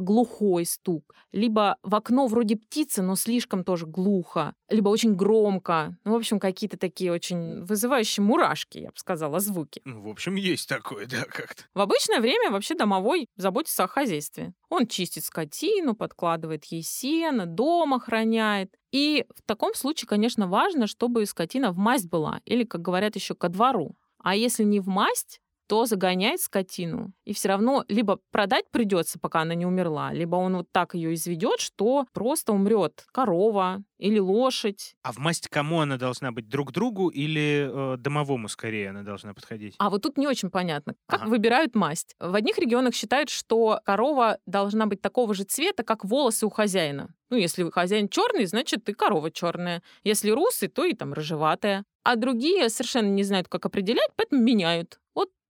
глухой 0.00 0.64
стук, 0.64 1.14
либо 1.32 1.76
в 1.82 1.94
окно 1.94 2.26
вроде 2.26 2.56
птицы, 2.56 3.02
но 3.02 3.14
слишком 3.14 3.62
тоже 3.62 3.86
глухо, 3.86 4.54
либо 4.68 4.88
очень 4.88 5.14
громко. 5.14 5.96
Ну, 6.04 6.12
в 6.12 6.16
общем, 6.16 6.40
какие-то 6.40 6.78
такие 6.78 7.12
очень 7.12 7.62
вызывающие 7.62 8.24
мурашки, 8.24 8.78
я 8.78 8.88
бы 8.88 8.96
сказала, 8.96 9.38
звуки. 9.38 9.82
Ну, 9.84 10.02
в 10.02 10.08
общем, 10.08 10.34
есть 10.34 10.68
такое, 10.68 11.06
да, 11.06 11.24
как-то. 11.24 11.64
В 11.74 11.80
обычное 11.80 12.20
время 12.20 12.50
вообще 12.50 12.74
домовой 12.74 13.28
заботится 13.36 13.84
о 13.84 13.88
хозяйстве. 13.88 14.54
Он 14.70 14.86
чистит 14.86 15.24
скотину, 15.24 15.94
подкладывает 15.94 16.64
ей 16.66 16.82
сено, 16.82 17.46
дом 17.46 17.94
охраняет. 17.94 18.74
И 18.96 19.26
в 19.28 19.42
таком 19.42 19.74
случае, 19.74 20.08
конечно, 20.08 20.48
важно, 20.48 20.86
чтобы 20.86 21.26
скотина 21.26 21.70
в 21.70 21.76
масть 21.76 22.08
была, 22.08 22.40
или, 22.46 22.64
как 22.64 22.80
говорят 22.80 23.14
еще, 23.14 23.34
ко 23.34 23.50
двору. 23.50 23.94
А 24.16 24.34
если 24.34 24.64
не 24.64 24.80
в 24.80 24.88
масть, 24.88 25.42
то 25.66 25.84
загоняет 25.86 26.40
скотину. 26.40 27.12
И 27.24 27.32
все 27.32 27.48
равно 27.48 27.84
либо 27.88 28.18
продать 28.30 28.64
придется, 28.70 29.18
пока 29.18 29.40
она 29.42 29.54
не 29.54 29.66
умерла, 29.66 30.12
либо 30.12 30.36
он 30.36 30.56
вот 30.56 30.68
так 30.72 30.94
ее 30.94 31.14
изведет, 31.14 31.60
что 31.60 32.06
просто 32.12 32.52
умрет 32.52 33.04
корова 33.12 33.82
или 33.98 34.18
лошадь. 34.18 34.94
А 35.02 35.12
в 35.12 35.18
масть 35.18 35.48
кому 35.48 35.80
она 35.80 35.96
должна 35.96 36.30
быть? 36.32 36.48
Друг 36.48 36.72
другу 36.72 37.08
или 37.08 37.94
э, 37.94 37.96
домовому 37.96 38.48
скорее 38.48 38.90
она 38.90 39.02
должна 39.02 39.34
подходить? 39.34 39.74
А 39.78 39.90
вот 39.90 40.02
тут 40.02 40.18
не 40.18 40.26
очень 40.28 40.50
понятно, 40.50 40.94
как 41.06 41.22
Ага. 41.22 41.30
выбирают 41.30 41.74
масть. 41.74 42.14
В 42.20 42.34
одних 42.34 42.58
регионах 42.58 42.94
считают, 42.94 43.30
что 43.30 43.80
корова 43.84 44.38
должна 44.46 44.86
быть 44.86 45.00
такого 45.00 45.34
же 45.34 45.44
цвета, 45.44 45.82
как 45.82 46.04
волосы 46.04 46.46
у 46.46 46.50
хозяина. 46.50 47.08
Ну, 47.30 47.36
если 47.36 47.68
хозяин 47.70 48.08
черный, 48.08 48.46
значит 48.46 48.88
и 48.88 48.92
корова 48.92 49.30
черная. 49.30 49.82
Если 50.04 50.30
русый, 50.30 50.68
то 50.68 50.84
и 50.84 50.94
там 50.94 51.12
рыжеватая. 51.12 51.84
А 52.04 52.14
другие 52.16 52.68
совершенно 52.68 53.08
не 53.08 53.24
знают, 53.24 53.48
как 53.48 53.66
определять, 53.66 54.10
поэтому 54.14 54.40
меняют. 54.42 55.00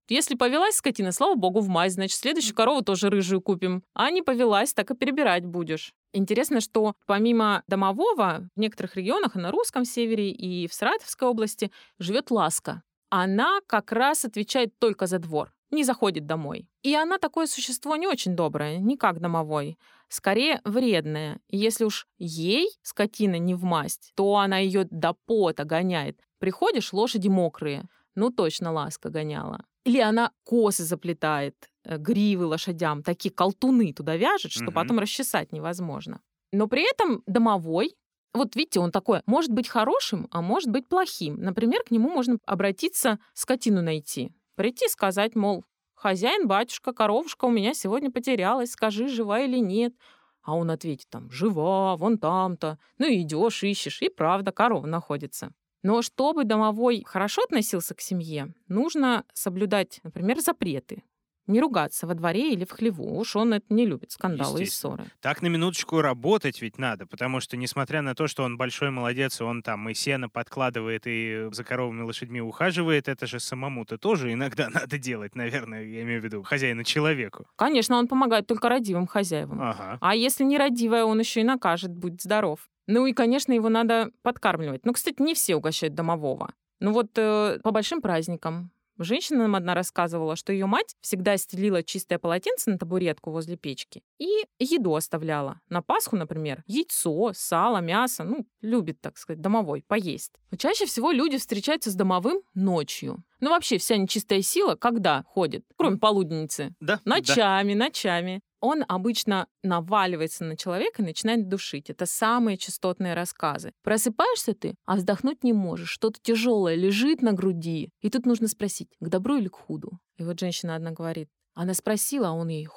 Если 0.08 0.36
повелась 0.36 0.76
скотина, 0.76 1.10
слава 1.10 1.34
богу, 1.34 1.60
в 1.60 1.68
мазь, 1.68 1.94
значит, 1.94 2.18
следующую 2.18 2.54
корову 2.54 2.82
тоже 2.82 3.10
рыжую 3.10 3.40
купим. 3.40 3.82
А 3.92 4.10
не 4.10 4.22
повелась, 4.22 4.72
так 4.72 4.90
и 4.90 4.94
перебирать 4.94 5.44
будешь. 5.44 5.92
Интересно, 6.12 6.60
что 6.60 6.94
помимо 7.06 7.64
домового, 7.66 8.48
в 8.54 8.60
некоторых 8.60 8.96
регионах, 8.96 9.36
и 9.36 9.40
на 9.40 9.50
русском 9.50 9.84
севере, 9.84 10.30
и 10.30 10.68
в 10.68 10.74
Саратовской 10.74 11.28
области, 11.28 11.72
живет 11.98 12.30
ласка. 12.30 12.82
Она 13.10 13.60
как 13.66 13.92
раз 13.92 14.24
отвечает 14.24 14.78
только 14.78 15.06
за 15.06 15.18
двор, 15.18 15.52
не 15.70 15.84
заходит 15.84 16.26
домой. 16.26 16.68
И 16.82 16.94
она 16.94 17.18
такое 17.18 17.46
существо 17.46 17.96
не 17.96 18.06
очень 18.06 18.36
доброе, 18.36 18.78
не 18.78 18.96
как 18.96 19.20
домовой. 19.20 19.78
Скорее, 20.08 20.60
вредное. 20.64 21.40
И 21.48 21.56
если 21.56 21.84
уж 21.84 22.06
ей 22.18 22.68
скотина 22.82 23.38
не 23.38 23.54
в 23.54 23.64
масть, 23.64 24.12
то 24.14 24.36
она 24.36 24.58
ее 24.58 24.86
до 24.90 25.14
пота 25.14 25.64
гоняет. 25.64 26.20
Приходишь, 26.38 26.92
лошади 26.92 27.28
мокрые. 27.28 27.88
Ну, 28.16 28.30
точно 28.30 28.72
ласка 28.72 29.10
гоняла. 29.10 29.64
Или 29.84 30.00
она 30.00 30.32
косы 30.44 30.82
заплетает, 30.84 31.54
э, 31.84 31.96
гривы 31.98 32.46
лошадям, 32.46 33.02
такие 33.02 33.32
колтуны 33.32 33.92
туда 33.92 34.16
вяжет, 34.16 34.50
что 34.50 34.64
Мгм. 34.64 34.74
потом 34.74 34.98
расчесать 34.98 35.52
невозможно. 35.52 36.20
Но 36.52 36.66
при 36.66 36.90
этом 36.90 37.22
домовой, 37.26 37.94
вот 38.34 38.56
видите, 38.56 38.80
он 38.80 38.90
такой, 38.90 39.20
может 39.26 39.52
быть 39.52 39.68
хорошим, 39.68 40.26
а 40.30 40.42
может 40.42 40.70
быть 40.70 40.88
плохим. 40.88 41.36
Например, 41.40 41.82
к 41.84 41.90
нему 41.92 42.10
можно 42.10 42.38
обратиться, 42.46 43.18
скотину 43.34 43.82
найти. 43.82 44.32
Прийти 44.56 44.86
и 44.86 44.88
сказать, 44.88 45.36
мол, 45.36 45.64
хозяин, 45.94 46.48
батюшка, 46.48 46.92
коровушка 46.92 47.44
у 47.44 47.50
меня 47.50 47.74
сегодня 47.74 48.10
потерялась, 48.10 48.72
скажи, 48.72 49.08
жива 49.08 49.40
или 49.40 49.58
нет. 49.58 49.94
А 50.42 50.54
он 50.56 50.70
ответит 50.70 51.08
там, 51.10 51.30
жива, 51.30 51.96
вон 51.96 52.18
там-то. 52.18 52.78
Ну 52.98 53.06
и 53.06 53.22
идешь, 53.22 53.62
ищешь, 53.64 54.00
и 54.02 54.08
правда, 54.08 54.52
корова 54.52 54.86
находится. 54.86 55.52
Но 55.82 56.02
чтобы 56.02 56.44
домовой 56.44 57.02
хорошо 57.06 57.42
относился 57.42 57.94
к 57.94 58.00
семье, 58.00 58.54
нужно 58.68 59.24
соблюдать, 59.32 60.00
например, 60.02 60.40
запреты. 60.40 61.02
Не 61.46 61.60
ругаться 61.60 62.06
во 62.06 62.14
дворе 62.14 62.52
или 62.52 62.64
в 62.64 62.72
хлеву. 62.72 63.18
Уж 63.18 63.36
он 63.36 63.54
это 63.54 63.66
не 63.68 63.86
любит, 63.86 64.12
скандалы 64.12 64.62
и 64.62 64.66
ссоры. 64.66 65.04
Так 65.20 65.42
на 65.42 65.46
минуточку 65.46 66.00
работать 66.00 66.60
ведь 66.60 66.78
надо, 66.78 67.06
потому 67.06 67.40
что, 67.40 67.56
несмотря 67.56 68.02
на 68.02 68.14
то, 68.14 68.26
что 68.26 68.42
он 68.42 68.56
большой 68.56 68.90
молодец, 68.90 69.40
он 69.40 69.62
там 69.62 69.88
и 69.88 69.94
сено 69.94 70.28
подкладывает, 70.28 71.02
и 71.06 71.48
за 71.52 71.64
коровами 71.64 72.02
лошадьми 72.02 72.40
ухаживает, 72.40 73.08
это 73.08 73.26
же 73.26 73.40
самому-то 73.40 73.98
тоже 73.98 74.32
иногда 74.32 74.68
надо 74.74 74.98
делать, 74.98 75.34
наверное, 75.34 75.84
я 75.84 76.02
имею 76.02 76.20
в 76.20 76.24
виду 76.24 76.42
хозяину 76.42 76.84
человеку. 76.84 77.46
Конечно, 77.56 77.96
он 77.96 78.08
помогает 78.08 78.46
только 78.46 78.68
родивым 78.68 79.06
хозяевам. 79.06 79.60
Ага. 79.60 79.98
А 80.00 80.14
если 80.14 80.44
не 80.44 80.58
родивая, 80.58 81.04
он 81.04 81.18
еще 81.20 81.40
и 81.40 81.44
накажет, 81.44 81.92
будь 81.92 82.20
здоров. 82.22 82.68
Ну 82.86 83.06
и, 83.06 83.12
конечно, 83.12 83.52
его 83.52 83.68
надо 83.68 84.10
подкармливать. 84.22 84.84
Ну, 84.84 84.92
кстати, 84.92 85.20
не 85.20 85.34
все 85.34 85.56
угощают 85.56 85.94
домового. 85.94 86.52
Ну 86.78 86.92
вот 86.92 87.10
э, 87.16 87.58
по 87.62 87.70
большим 87.70 88.00
праздникам. 88.00 88.70
Женщина 88.98 89.42
нам 89.42 89.56
одна 89.56 89.74
рассказывала, 89.74 90.36
что 90.36 90.52
ее 90.52 90.66
мать 90.66 90.96
всегда 91.00 91.36
стелила 91.36 91.82
чистое 91.82 92.18
полотенце 92.18 92.70
на 92.70 92.78
табуретку 92.78 93.30
возле 93.30 93.56
печки 93.56 94.02
и 94.18 94.28
еду 94.58 94.94
оставляла. 94.94 95.60
На 95.68 95.82
Пасху, 95.82 96.16
например, 96.16 96.62
яйцо, 96.66 97.32
сало, 97.34 97.78
мясо. 97.78 98.24
Ну, 98.24 98.46
любит, 98.60 99.00
так 99.00 99.18
сказать, 99.18 99.40
домовой, 99.40 99.84
поесть. 99.86 100.32
Но 100.50 100.56
чаще 100.56 100.86
всего 100.86 101.10
люди 101.10 101.38
встречаются 101.38 101.90
с 101.90 101.94
домовым 101.94 102.40
ночью. 102.54 103.22
Ну, 103.40 103.50
вообще, 103.50 103.78
вся 103.78 103.96
нечистая 103.96 104.40
сила 104.42 104.76
когда 104.76 105.24
ходит? 105.26 105.64
Кроме 105.76 105.98
полуденницы. 105.98 106.74
Да, 106.80 107.00
да. 107.04 107.16
Ночами, 107.16 107.74
ночами. 107.74 108.40
Он 108.60 108.84
обычно 108.88 109.46
наваливается 109.62 110.44
на 110.44 110.56
человека 110.56 111.02
и 111.02 111.04
начинает 111.04 111.48
душить. 111.48 111.90
Это 111.90 112.06
самые 112.06 112.56
частотные 112.56 113.14
рассказы. 113.14 113.72
Просыпаешься 113.82 114.54
ты, 114.54 114.74
а 114.84 114.96
вздохнуть 114.96 115.44
не 115.44 115.52
можешь. 115.52 115.90
Что-то 115.90 116.18
тяжелое 116.22 116.74
лежит 116.74 117.22
на 117.22 117.32
груди. 117.32 117.90
И 118.00 118.10
тут 118.10 118.26
нужно 118.26 118.48
спросить, 118.48 118.88
к 119.00 119.08
добру 119.08 119.36
или 119.36 119.48
к 119.48 119.56
худу? 119.56 119.98
И 120.16 120.24
вот 120.24 120.40
женщина 120.40 120.74
одна 120.74 120.90
говорит. 120.90 121.28
Она 121.54 121.74
спросила, 121.74 122.28
а 122.28 122.32
он 122.32 122.48
ей. 122.48 122.68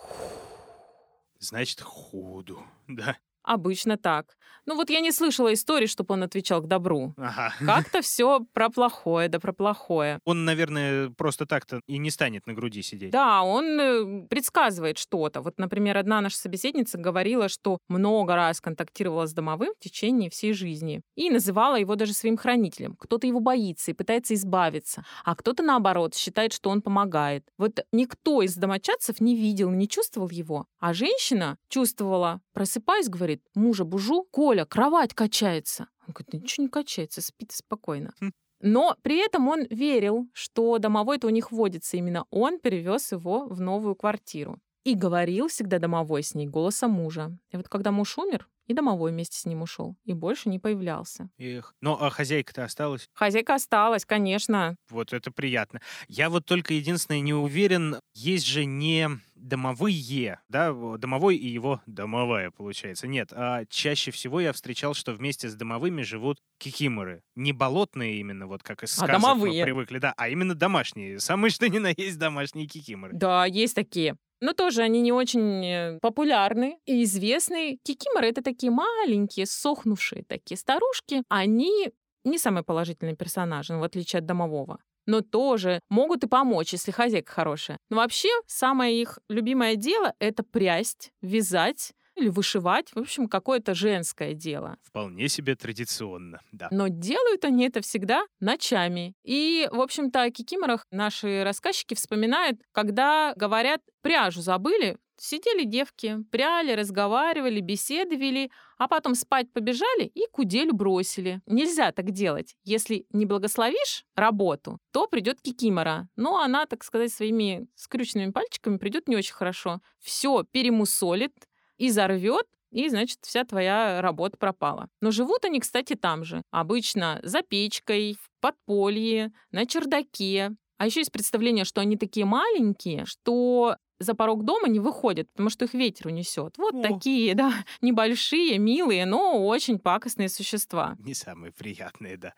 Значит, 1.39 1.81
худу. 1.81 2.59
Да. 2.87 3.17
Обычно 3.43 3.97
так. 3.97 4.35
Ну 4.65 4.75
вот 4.75 4.89
я 4.89 4.99
не 4.99 5.11
слышала 5.11 5.51
истории, 5.53 5.87
чтобы 5.87 6.13
он 6.13 6.23
отвечал 6.23 6.61
к 6.61 6.67
добру. 6.67 7.13
Ага. 7.17 7.53
Как-то 7.65 8.01
все 8.01 8.41
про 8.53 8.69
плохое, 8.69 9.27
да 9.27 9.39
про 9.39 9.51
плохое. 9.51 10.19
Он, 10.25 10.45
наверное, 10.45 11.09
просто 11.09 11.45
так-то 11.45 11.81
и 11.87 11.97
не 11.97 12.11
станет 12.11 12.45
на 12.45 12.53
груди 12.53 12.83
сидеть. 12.83 13.11
Да, 13.11 13.41
он 13.41 13.79
э, 13.79 14.27
предсказывает 14.27 14.97
что-то. 14.97 15.41
Вот, 15.41 15.57
например, 15.57 15.97
одна 15.97 16.21
наша 16.21 16.37
собеседница 16.37 16.97
говорила, 16.97 17.49
что 17.49 17.79
много 17.87 18.35
раз 18.35 18.61
контактировала 18.61 19.25
с 19.25 19.33
домовым 19.33 19.73
в 19.79 19.83
течение 19.83 20.29
всей 20.29 20.53
жизни 20.53 21.01
и 21.15 21.31
называла 21.31 21.79
его 21.79 21.95
даже 21.95 22.13
своим 22.13 22.37
хранителем. 22.37 22.95
Кто-то 22.99 23.25
его 23.25 23.39
боится 23.39 23.91
и 23.91 23.95
пытается 23.95 24.35
избавиться, 24.35 25.03
а 25.23 25.35
кто-то, 25.35 25.63
наоборот, 25.63 26.15
считает, 26.15 26.53
что 26.53 26.69
он 26.69 26.81
помогает. 26.81 27.43
Вот 27.57 27.79
никто 27.91 28.41
из 28.41 28.55
домочадцев 28.55 29.19
не 29.19 29.35
видел, 29.35 29.71
не 29.71 29.87
чувствовал 29.87 30.29
его, 30.29 30.67
а 30.79 30.93
женщина 30.93 31.57
чувствовала. 31.69 32.41
Просыпаясь, 32.53 33.09
говорит, 33.09 33.38
мужа 33.55 33.83
бужу, 33.83 34.23
Коля, 34.31 34.65
кровать 34.65 35.13
качается. 35.13 35.87
Он 36.07 36.13
говорит, 36.13 36.29
«Да 36.31 36.37
ничего 36.37 36.63
не 36.63 36.69
качается, 36.69 37.21
спит 37.21 37.51
спокойно. 37.51 38.13
Хм. 38.19 38.31
Но 38.61 38.97
при 39.01 39.23
этом 39.23 39.47
он 39.47 39.65
верил, 39.69 40.27
что 40.33 40.77
домовой-то 40.79 41.27
у 41.27 41.29
них 41.29 41.51
водится. 41.51 41.97
Именно 41.97 42.25
он 42.29 42.59
перевез 42.59 43.11
его 43.11 43.45
в 43.47 43.61
новую 43.61 43.95
квартиру. 43.95 44.59
И 44.83 44.95
говорил 44.95 45.47
всегда 45.47 45.79
домовой 45.79 46.23
с 46.23 46.35
ней 46.35 46.47
голосом 46.47 46.91
мужа. 46.91 47.37
И 47.51 47.57
вот 47.57 47.69
когда 47.69 47.91
муж 47.91 48.17
умер, 48.17 48.47
и 48.69 48.73
домовой 48.73 49.11
вместе 49.11 49.37
с 49.37 49.45
ним 49.45 49.63
ушел. 49.63 49.95
И 50.05 50.13
больше 50.13 50.47
не 50.47 50.59
появлялся. 50.59 51.29
Эх. 51.39 51.73
Ну, 51.81 51.97
а 51.99 52.11
хозяйка-то 52.11 52.63
осталась. 52.63 53.09
Хозяйка 53.13 53.55
осталась, 53.55 54.05
конечно. 54.05 54.75
Вот 54.89 55.11
это 55.11 55.31
приятно. 55.31 55.81
Я 56.07 56.29
вот 56.29 56.45
только 56.45 56.75
единственное 56.75 57.19
не 57.19 57.33
уверен, 57.33 57.99
есть 58.13 58.45
же 58.45 58.65
не 58.65 59.09
домовые, 59.39 60.39
да, 60.49 60.73
домовой 60.97 61.37
и 61.37 61.47
его 61.47 61.81
домовая, 61.85 62.51
получается. 62.51 63.07
Нет, 63.07 63.31
а 63.31 63.65
чаще 63.69 64.11
всего 64.11 64.39
я 64.39 64.53
встречал, 64.53 64.93
что 64.93 65.13
вместе 65.13 65.49
с 65.49 65.55
домовыми 65.55 66.01
живут 66.01 66.39
кикиморы. 66.57 67.23
Не 67.35 67.53
болотные 67.53 68.19
именно, 68.19 68.47
вот 68.47 68.63
как 68.63 68.83
из 68.83 68.91
А 68.93 69.05
сказок 69.05 69.15
мы 69.15 69.21
домовые. 69.21 69.63
привыкли, 69.63 69.99
да, 69.99 70.13
а 70.17 70.29
именно 70.29 70.55
домашние. 70.55 71.19
Самые 71.19 71.51
что 71.51 71.67
ни 71.69 71.79
на 71.79 71.93
есть 71.95 72.19
домашние 72.19 72.67
кикиморы. 72.67 73.13
Да, 73.15 73.45
есть 73.45 73.75
такие. 73.75 74.15
Но 74.41 74.53
тоже 74.53 74.83
они 74.83 75.01
не 75.01 75.11
очень 75.11 75.65
э, 75.65 75.99
популярны 76.01 76.77
и 76.85 77.03
известны. 77.03 77.77
Кикиморы— 77.83 78.27
это 78.29 78.41
такие 78.41 78.71
маленькие, 78.71 79.45
сохнувшие 79.45 80.23
такие 80.23 80.57
старушки. 80.57 81.23
Они 81.27 81.91
не 82.23 82.37
самые 82.37 82.63
положительные 82.63 83.15
персонажи, 83.15 83.73
ну, 83.73 83.79
в 83.79 83.83
отличие 83.83 84.19
от 84.19 84.25
домового. 84.25 84.79
Но 85.05 85.21
тоже 85.21 85.79
могут 85.89 86.23
и 86.23 86.27
помочь, 86.27 86.73
если 86.73 86.91
хозяйка 86.91 87.31
хорошая. 87.31 87.77
Но 87.89 87.97
вообще, 87.97 88.29
самое 88.45 88.99
их 88.99 89.19
любимое 89.29 89.75
дело— 89.75 90.13
это 90.19 90.43
прясть, 90.43 91.11
вязать 91.21 91.93
или 92.19 92.29
вышивать. 92.29 92.89
В 92.93 92.99
общем, 92.99 93.27
какое-то 93.27 93.73
женское 93.73 94.33
дело. 94.33 94.77
Вполне 94.83 95.29
себе 95.29 95.55
традиционно, 95.55 96.41
да. 96.51 96.67
Но 96.71 96.87
делают 96.87 97.45
они 97.45 97.65
это 97.65 97.81
всегда 97.81 98.25
ночами. 98.39 99.13
И, 99.23 99.67
в 99.71 99.79
общем-то, 99.79 100.23
о 100.23 100.31
кикиморах 100.31 100.85
наши 100.91 101.43
рассказчики 101.43 101.93
вспоминают, 101.93 102.59
когда 102.71 103.33
говорят, 103.35 103.81
пряжу 104.01 104.41
забыли, 104.41 104.97
Сидели 105.21 105.65
девки, 105.65 106.23
пряли, 106.31 106.71
разговаривали, 106.71 107.59
беседовали, 107.59 108.51
а 108.77 108.87
потом 108.87 109.15
спать 109.15 109.51
побежали 109.51 110.05
и 110.05 110.25
кудель 110.31 110.71
бросили. 110.71 111.41
Нельзя 111.45 111.91
так 111.91 112.11
делать. 112.11 112.55
Если 112.63 113.05
не 113.11 113.25
благословишь 113.25 114.05
работу, 114.15 114.79
то 114.93 115.07
придет 115.07 115.41
кикимора. 115.41 116.07
Но 116.15 116.39
она, 116.39 116.65
так 116.65 116.85
сказать, 116.85 117.11
своими 117.11 117.67
скрюченными 117.75 118.31
пальчиками 118.31 118.77
придет 118.77 119.09
не 119.09 119.17
очень 119.17 119.33
хорошо. 119.33 119.81
Все 119.99 120.45
перемусолит 120.49 121.33
и 121.79 121.89
зарвет, 121.89 122.45
и, 122.71 122.87
значит, 122.89 123.17
вся 123.23 123.43
твоя 123.45 124.01
работа 124.01 124.37
пропала. 124.37 124.89
Но 125.01 125.09
живут 125.09 125.43
они, 125.45 125.59
кстати, 125.59 125.95
там 125.95 126.23
же. 126.23 126.43
Обычно 126.51 127.19
за 127.23 127.41
печкой, 127.41 128.13
в 128.13 128.29
подполье, 128.41 129.31
на 129.51 129.65
чердаке. 129.65 130.51
А 130.77 130.85
еще 130.85 130.99
есть 130.99 131.11
представление, 131.11 131.65
что 131.65 131.81
они 131.81 131.97
такие 131.97 132.25
маленькие, 132.25 133.05
что 133.05 133.75
за 133.99 134.15
порог 134.15 134.45
дома 134.45 134.67
не 134.67 134.79
выходят, 134.79 135.29
потому 135.31 135.49
что 135.49 135.65
их 135.65 135.73
ветер 135.73 136.07
унесет. 136.07 136.57
Вот 136.57 136.73
О. 136.73 136.81
такие, 136.81 137.35
да, 137.35 137.53
небольшие, 137.81 138.57
милые, 138.57 139.05
но 139.05 139.45
очень 139.45 139.79
пакостные 139.79 140.29
существа. 140.29 140.95
Не 140.99 141.13
самые 141.13 141.51
приятные, 141.51 142.17
да. 142.17 142.33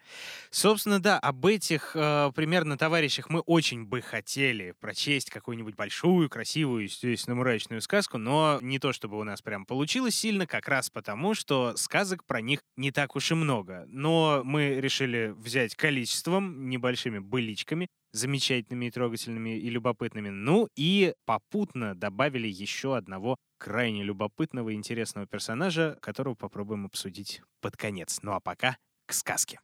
Собственно, 0.49 0.99
да, 0.99 1.19
об 1.19 1.45
этих 1.45 1.95
э, 1.95 2.31
примерно 2.35 2.77
товарищах 2.77 3.29
мы 3.29 3.41
очень 3.41 3.85
бы 3.85 4.01
хотели 4.01 4.73
прочесть 4.79 5.29
какую-нибудь 5.29 5.75
большую, 5.75 6.29
красивую, 6.29 6.83
естественно, 6.83 7.35
мрачную 7.35 7.81
сказку, 7.81 8.17
но 8.17 8.59
не 8.61 8.79
то 8.79 8.91
чтобы 8.93 9.19
у 9.19 9.23
нас 9.23 9.41
прям 9.41 9.65
получилось 9.65 10.15
сильно, 10.15 10.47
как 10.47 10.67
раз 10.67 10.89
потому, 10.89 11.33
что 11.33 11.73
сказок 11.77 12.25
про 12.25 12.41
них 12.41 12.61
не 12.75 12.91
так 12.91 13.15
уж 13.15 13.31
и 13.31 13.35
много. 13.35 13.85
Но 13.87 14.41
мы 14.43 14.79
решили 14.79 15.33
взять 15.37 15.75
количеством, 15.75 16.69
небольшими 16.69 17.19
быличками, 17.19 17.87
замечательными 18.13 18.85
и 18.85 18.91
трогательными 18.91 19.57
и 19.57 19.69
любопытными. 19.69 20.29
Ну 20.29 20.67
и 20.75 21.13
попутно 21.25 21.95
добавили 21.95 22.47
еще 22.47 22.95
одного 22.95 23.37
крайне 23.57 24.03
любопытного 24.03 24.69
и 24.69 24.75
интересного 24.75 25.27
персонажа, 25.27 25.97
которого 26.01 26.35
попробуем 26.35 26.85
обсудить 26.85 27.41
под 27.61 27.77
конец. 27.77 28.19
Ну 28.21 28.33
а 28.33 28.39
пока 28.39 28.77
к 29.05 29.13
сказке. 29.13 29.59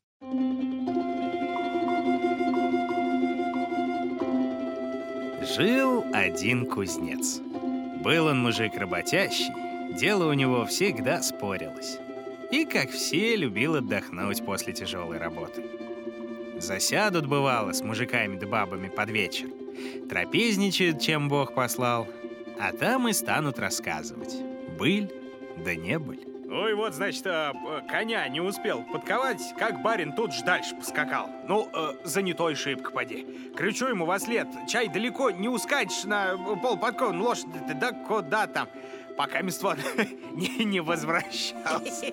Жил 5.55 6.05
один 6.13 6.65
кузнец. 6.65 7.39
Был 8.03 8.27
он 8.27 8.39
мужик 8.39 8.75
работящий, 8.75 9.49
дело 9.97 10.29
у 10.29 10.33
него 10.33 10.65
всегда 10.65 11.21
спорилось. 11.21 11.99
И, 12.51 12.65
как 12.65 12.89
все, 12.89 13.35
любил 13.35 13.75
отдохнуть 13.75 14.45
после 14.45 14.73
тяжелой 14.73 15.17
работы. 15.17 15.76
Засядут, 16.59 17.27
бывало, 17.27 17.71
с 17.71 17.81
мужиками 17.81 18.37
да 18.37 18.47
бабами 18.47 18.89
под 18.89 19.09
вечер. 19.09 19.49
Трапезничают, 20.09 20.99
чем 20.99 21.29
Бог 21.29 21.53
послал. 21.53 22.07
А 22.59 22.71
там 22.71 23.07
и 23.07 23.13
станут 23.13 23.59
рассказывать. 23.59 24.35
Быль, 24.77 25.11
да 25.57 25.75
не 25.75 25.99
быль. 25.99 26.27
Ой, 26.49 26.73
вот, 26.75 26.93
значит, 26.93 27.25
э, 27.25 27.51
коня 27.89 28.27
не 28.29 28.39
успел 28.39 28.81
подковать, 28.81 29.41
как 29.59 29.81
барин 29.81 30.13
тут 30.13 30.33
ж 30.33 30.41
дальше 30.43 30.75
поскакал. 30.75 31.29
Ну, 31.45 31.69
э, 31.73 31.93
занятой 32.05 32.55
шибко 32.55 32.91
поди. 32.91 33.27
Кричу 33.55 33.87
ему 33.87 34.05
во 34.05 34.17
след, 34.17 34.47
чай 34.67 34.87
далеко 34.87 35.29
не 35.29 35.49
ускачешь 35.49 36.05
на 36.05 36.37
пол 36.37 36.77
подкован 36.77 37.21
лошади, 37.21 37.59
да 37.75 37.91
куда 37.91 38.47
там 38.47 38.69
пока 39.17 39.41
место 39.41 39.75
не, 40.33 40.63
не 40.63 40.79
возвращался. 40.79 42.05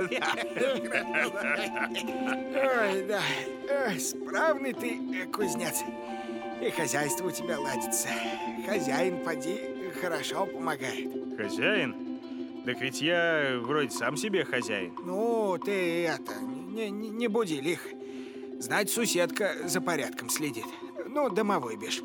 Ой, 2.81 3.07
да. 3.07 3.21
Справный 3.99 4.73
ты, 4.73 4.99
э, 5.15 5.27
кузнец. 5.27 5.83
И 6.61 6.71
хозяйство 6.71 7.29
у 7.29 7.31
тебя 7.31 7.61
ладится. 7.61 8.09
Хозяин, 8.67 9.23
поди, 9.23 9.61
хорошо 10.01 10.47
помогает. 10.47 11.37
Хозяин? 11.37 11.95
Так 12.65 12.81
ведь 12.81 13.03
я 13.03 13.59
вроде 13.61 13.91
сам 13.91 14.17
себе 14.17 14.45
хозяин. 14.45 14.95
Ну, 15.05 15.59
ты 15.63 16.07
это, 16.07 16.33
не, 16.41 16.91
не, 16.91 17.11
не 17.11 17.29
буди 17.29 17.61
лих. 17.61 17.87
Знать, 18.59 18.91
суседка 18.91 19.55
за 19.65 19.83
порядком 19.83 20.31
следит. 20.31 20.65
Ну, 21.07 21.29
домовой 21.29 21.77
бишь. 21.77 22.03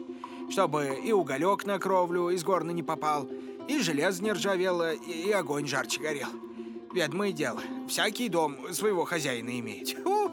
Чтобы 0.49 0.99
и 1.03 1.11
уголек 1.11 1.65
на 1.65 1.79
кровлю 1.79 2.29
из 2.29 2.43
горна 2.43 2.71
не 2.71 2.83
попал, 2.83 3.29
и 3.67 3.79
железо 3.79 4.23
не 4.23 4.31
ржавело, 4.31 4.93
и 4.93 5.31
огонь 5.31 5.67
жарче 5.67 6.01
горел. 6.01 6.29
Ведомое 6.91 7.31
дело, 7.31 7.61
всякий 7.87 8.29
дом 8.29 8.73
своего 8.73 9.05
хозяина 9.05 9.59
имеет. 9.59 9.89
Фу, 10.03 10.31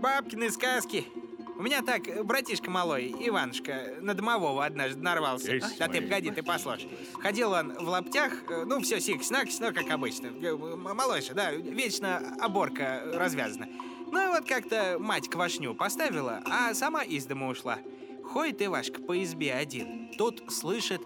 бабкины 0.00 0.50
сказки. 0.50 1.06
У 1.56 1.62
меня 1.62 1.82
так 1.82 2.24
братишка 2.24 2.70
малой, 2.70 3.12
Иванушка, 3.18 3.94
на 4.00 4.14
домового 4.14 4.64
однажды 4.64 5.00
нарвался. 5.00 5.54
Есть 5.54 5.78
да 5.78 5.88
ты 5.88 6.00
погоди, 6.00 6.30
ты 6.30 6.42
послушай. 6.42 6.88
Ходил 7.20 7.50
он 7.50 7.74
в 7.74 7.88
лаптях, 7.88 8.32
ну, 8.66 8.80
все 8.80 9.00
сикс-накс, 9.00 9.58
ну, 9.58 9.74
как 9.74 9.90
обычно. 9.90 10.30
Малойша, 10.30 11.34
да, 11.34 11.50
вечно 11.50 12.36
оборка 12.40 13.02
развязана. 13.12 13.68
Ну, 14.12 14.24
и 14.24 14.28
вот 14.28 14.46
как-то 14.46 14.98
мать 15.00 15.28
квашню 15.28 15.74
поставила, 15.74 16.40
а 16.44 16.74
сама 16.74 17.02
из 17.02 17.26
дома 17.26 17.48
ушла. 17.48 17.78
Ходит 18.32 18.60
Ивашка 18.60 19.00
по 19.00 19.22
избе 19.22 19.54
один. 19.54 20.10
Тут 20.18 20.42
слышит, 20.52 21.00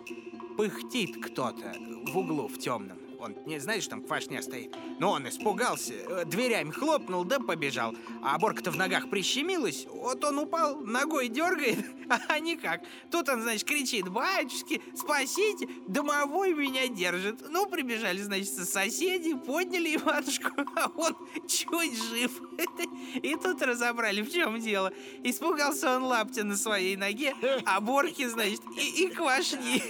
пыхтит 0.57 1.25
кто-то 1.25 1.73
в 2.07 2.19
углу 2.19 2.49
в 2.49 2.59
темном. 2.59 2.99
Он 3.23 3.37
не 3.47 3.61
знает, 3.61 3.85
что 3.85 3.91
там 3.93 4.03
квашня 4.03 4.43
стоит. 4.43 4.75
Но 4.99 5.13
он 5.13 5.29
испугался, 5.29 5.93
э, 5.95 6.25
дверями 6.25 6.73
хлопнул, 6.73 7.25
да 7.25 7.39
побежал. 7.39 7.95
А 8.21 8.35
оборка-то 8.35 8.73
в 8.73 8.77
ногах 8.77 9.11
прищемилась. 9.11 9.87
Вот 9.89 10.25
он 10.25 10.41
упал, 10.41 10.81
ногой 10.81 11.29
дергает, 11.29 11.87
а 12.29 12.41
никак. 12.41 12.83
Тут 13.13 13.29
он, 13.29 13.43
значит, 13.43 13.63
кричит, 13.63 14.09
батюшки, 14.09 14.83
спасите, 14.97 15.69
домовой 15.87 16.53
меня 16.53 16.89
держит. 16.89 17.49
Ну, 17.49 17.67
прибежали, 17.67 18.19
значит, 18.19 18.49
соседи, 18.49 19.35
подняли 19.35 19.95
Иванушку, 19.95 20.51
а 20.77 20.89
он 20.89 21.17
чуть 21.47 22.03
жив. 22.03 22.33
И 23.23 23.37
тут 23.37 23.63
разобрали, 23.63 24.23
в 24.23 24.33
чем 24.33 24.59
дело. 24.59 24.93
Испугался 25.23 25.97
он 25.97 26.03
лаптя 26.03 26.43
на 26.43 26.57
своей 26.57 26.97
ноге, 26.97 27.37
а 27.65 27.81
борки, 27.81 28.27
значит, 28.27 28.63
и, 28.77 29.05
и 29.05 29.09
квашни. 29.09 29.81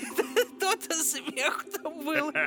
То-то 0.63 0.95
смех 0.95 1.67
там 1.83 2.05
был. 2.05 2.33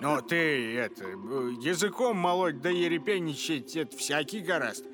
Ну, 0.00 0.22
ты, 0.22 0.76
это, 0.76 1.04
языком 1.60 2.16
молоть 2.16 2.60
да 2.62 2.70
ерепенничать, 2.70 3.76
это 3.76 3.94
всякий 3.96 4.40
гораст. 4.40 4.84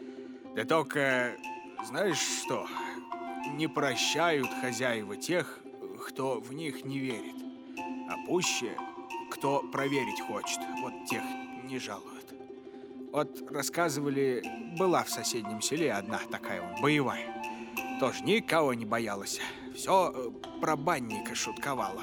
Да 0.57 0.65
только, 0.65 1.37
знаешь 1.87 2.19
что, 2.19 2.67
не 3.55 3.69
прощают 3.69 4.49
хозяева 4.61 5.17
тех, 5.17 5.61
кто 6.05 6.41
в 6.41 6.53
них 6.53 6.85
не 6.85 6.99
верит. 6.99 7.37
А 8.09 8.27
пуще, 8.27 8.77
кто 9.31 9.63
проверить 9.63 10.21
хочет, 10.21 10.59
вот 10.81 10.93
тех 11.09 11.23
не 11.65 11.79
жалуют. 11.79 12.35
Вот 13.13 13.51
рассказывали, 13.53 14.43
была 14.77 15.05
в 15.05 15.11
соседнем 15.11 15.63
селе 15.63 15.93
одна 15.93 16.19
такая 16.31 16.61
вот, 16.63 16.81
боевая. 16.81 17.33
Тоже 18.01 18.25
никого 18.25 18.75
не 18.75 18.85
боялась. 18.85 19.41
Все 19.75 20.13
э, 20.15 20.31
про 20.61 20.77
банника 20.77 21.35
шутковала 21.35 22.03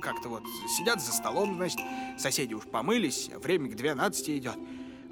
как-то 0.00 0.28
вот 0.28 0.44
сидят 0.68 1.02
за 1.02 1.12
столом, 1.12 1.56
значит, 1.56 1.80
соседи 2.16 2.54
уж 2.54 2.64
помылись, 2.64 3.28
время 3.28 3.68
к 3.68 3.74
12 3.74 4.30
идет. 4.30 4.56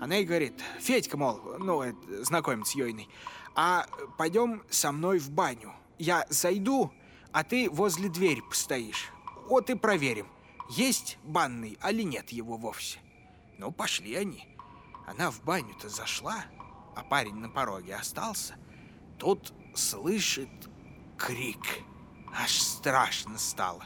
Она 0.01 0.19
и 0.19 0.25
говорит, 0.25 0.63
Федька, 0.79 1.17
мол, 1.17 1.41
ну, 1.59 1.83
это, 1.83 2.25
знакомец 2.25 2.69
с 2.69 2.75
Йойной, 2.75 3.09
а 3.55 3.87
пойдем 4.19 4.63
со 4.71 4.93
мной 4.93 5.19
в 5.19 5.31
баню. 5.31 5.73
Я 5.99 6.27
зайду, 6.29 6.93
а 7.33 7.45
ты 7.45 7.71
возле 7.71 8.09
двери 8.09 8.41
постоишь. 8.41 9.11
Вот 9.49 9.71
и 9.71 9.75
проверим, 9.75 10.27
есть 10.71 11.19
банный, 11.25 11.79
али 11.81 12.05
нет 12.05 12.31
его 12.31 12.57
вовсе. 12.57 12.99
Ну, 13.59 13.71
пошли 13.71 14.15
они. 14.15 14.49
Она 15.07 15.31
в 15.31 15.43
баню-то 15.43 15.89
зашла, 15.89 16.45
а 16.97 17.03
парень 17.03 17.37
на 17.37 17.49
пороге 17.49 17.95
остался. 17.95 18.57
Тут 19.19 19.53
слышит 19.75 20.49
крик. 21.25 21.83
Аж 22.35 22.53
страшно 22.61 23.39
стало. 23.39 23.85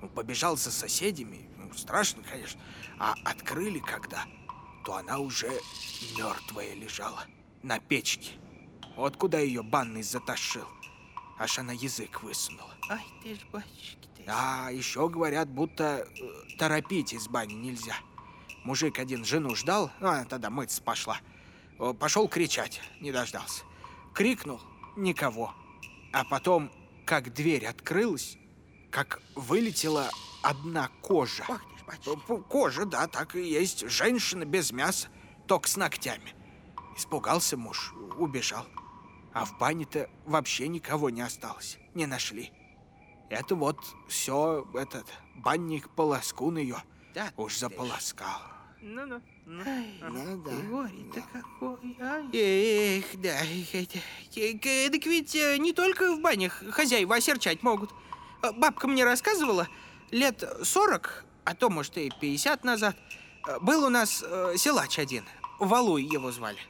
Ну, 0.00 0.08
побежал 0.08 0.56
за 0.56 0.70
соседями, 0.70 1.50
ну, 1.58 1.72
страшно, 1.74 2.22
конечно. 2.22 2.60
А 2.98 3.14
открыли 3.24 3.80
когда, 3.80 4.24
то 4.84 4.94
она 4.94 5.18
уже 5.18 5.50
мертвая 6.16 6.74
лежала 6.74 7.26
на 7.62 7.78
печке. 7.78 8.32
Вот 8.96 9.16
куда 9.16 9.38
ее 9.40 9.62
банный 9.62 10.02
затащил. 10.02 10.66
Аж 11.38 11.58
она 11.58 11.72
язык 11.74 12.22
высунула. 12.22 12.74
Ай, 12.88 13.04
ты 13.22 13.34
ж, 13.34 13.40
батюшки 13.52 14.08
ты. 14.16 14.24
А 14.26 14.70
еще 14.70 15.08
говорят, 15.08 15.48
будто 15.50 16.06
э, 16.06 16.56
торопить 16.58 17.12
из 17.12 17.28
бани 17.28 17.54
нельзя. 17.54 17.96
Мужик 18.64 18.98
один 18.98 19.24
жену 19.24 19.54
ждал, 19.54 19.90
ну, 20.00 20.08
она 20.08 20.24
тогда 20.24 20.48
мыться 20.48 20.82
пошла. 20.82 21.18
Пошел 21.98 22.28
кричать, 22.28 22.80
не 23.00 23.10
дождался. 23.12 23.64
Крикнул, 24.14 24.60
никого. 24.96 25.54
А 26.12 26.24
потом, 26.24 26.70
как 27.06 27.32
дверь 27.32 27.66
открылась, 27.66 28.36
как 28.90 29.20
вылетела 29.34 30.10
одна 30.42 30.88
кожа. 31.02 31.44
батюшки? 31.86 32.42
Кожа, 32.48 32.84
да, 32.84 33.06
так 33.06 33.36
и 33.36 33.42
есть. 33.42 33.88
Женщина 33.88 34.44
без 34.44 34.72
мяса, 34.72 35.08
только 35.46 35.68
с 35.68 35.76
ногтями. 35.76 36.34
Испугался 36.96 37.56
муж, 37.56 37.94
убежал. 38.18 38.66
А 39.32 39.44
в 39.44 39.56
бане-то 39.58 40.10
вообще 40.26 40.68
никого 40.68 41.10
не 41.10 41.22
осталось, 41.22 41.78
не 41.94 42.06
нашли. 42.06 42.52
Это 43.28 43.54
вот 43.54 43.78
все 44.08 44.66
этот 44.74 45.06
банник 45.36 45.88
полоскун 45.90 46.58
ее 46.58 46.82
да, 47.14 47.32
уж 47.36 47.56
заполоскал. 47.56 48.40
Ну-ну. 48.80 49.20
Ну, 49.52 49.64
ну 50.00 50.36
да. 50.44 50.50
Горе-то 50.70 51.24
какое, 51.32 51.96
а? 51.98 52.22
Эх, 52.32 53.04
да, 53.20 53.36
так 53.40 55.06
ведь 55.06 55.34
э, 55.34 55.56
не 55.58 55.72
только 55.72 56.14
в 56.14 56.20
банях 56.20 56.62
хозяева 56.70 57.16
осерчать 57.16 57.64
могут. 57.64 57.90
Э, 58.42 58.52
бабка 58.52 58.86
мне 58.86 59.04
рассказывала, 59.04 59.66
лет 60.12 60.44
сорок, 60.62 61.24
а 61.44 61.56
то, 61.56 61.68
может, 61.68 61.98
и 61.98 62.12
пятьдесят 62.20 62.62
назад, 62.62 62.96
э, 63.48 63.58
был 63.58 63.84
у 63.84 63.88
нас 63.88 64.24
силач 64.56 65.00
один, 65.00 65.24
Валуй 65.58 66.04
его 66.04 66.30
звали. 66.30 66.60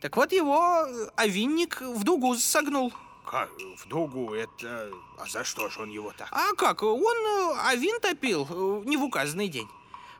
Так 0.00 0.16
вот 0.16 0.32
его 0.32 0.86
овинник 1.16 1.82
в 1.82 2.02
дугу 2.02 2.34
согнул. 2.36 2.94
Как? 3.26 3.50
В 3.76 3.86
дугу? 3.88 4.32
Это... 4.32 4.90
А 5.18 5.26
за 5.26 5.44
что 5.44 5.68
же 5.68 5.82
он 5.82 5.90
его 5.90 6.14
так? 6.16 6.28
А 6.30 6.54
как? 6.54 6.82
Он 6.82 7.58
овин 7.66 8.00
топил 8.00 8.82
не 8.84 8.96
в 8.96 9.04
указанный 9.04 9.48
день. 9.48 9.68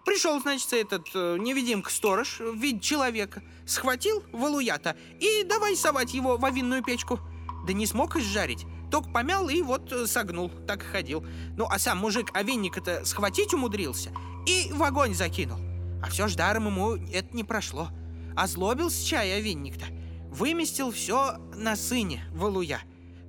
Пришел, 0.05 0.41
значит, 0.41 0.73
этот 0.73 1.09
э, 1.15 1.37
невидимка-сторож 1.39 2.41
в 2.41 2.57
виде 2.57 2.81
человека, 2.81 3.43
схватил 3.67 4.25
валуята 4.33 4.97
и 5.21 5.45
давай 5.45 5.77
совать 5.77 6.13
его 6.13 6.37
в 6.37 6.45
овинную 6.45 6.83
печку. 6.83 7.21
Да 7.67 7.73
не 7.73 7.87
смог 7.87 8.17
изжарить, 8.17 8.67
только 8.91 9.11
помял 9.11 9.49
и 9.49 9.63
вот 9.63 9.93
э, 9.93 10.07
согнул, 10.07 10.51
так 10.67 10.83
и 10.83 10.87
ходил. 10.87 11.25
Ну, 11.57 11.67
а 11.71 11.79
сам 11.79 11.99
мужик 11.99 12.31
овинника-то 12.35 13.05
схватить 13.05 13.55
умудрился 13.55 14.11
и 14.45 14.71
в 14.73 14.83
огонь 14.83 15.15
закинул. 15.15 15.59
А 16.03 16.11
все 16.11 16.27
ж 16.27 16.35
даром 16.35 16.67
ему 16.67 16.95
это 16.95 17.35
не 17.37 17.45
прошло. 17.45 17.89
Озлобился 18.37 19.07
чай 19.07 19.37
овинник-то. 19.37 19.87
Выместил 20.31 20.91
все 20.91 21.37
на 21.55 21.77
сыне 21.77 22.25
Валуя. 22.33 22.81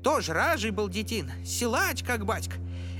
Тоже 0.03 0.33
ражий 0.33 0.71
был 0.71 0.89
детин, 0.89 1.31
силач, 1.45 2.03
как 2.03 2.25
батька. 2.25 2.57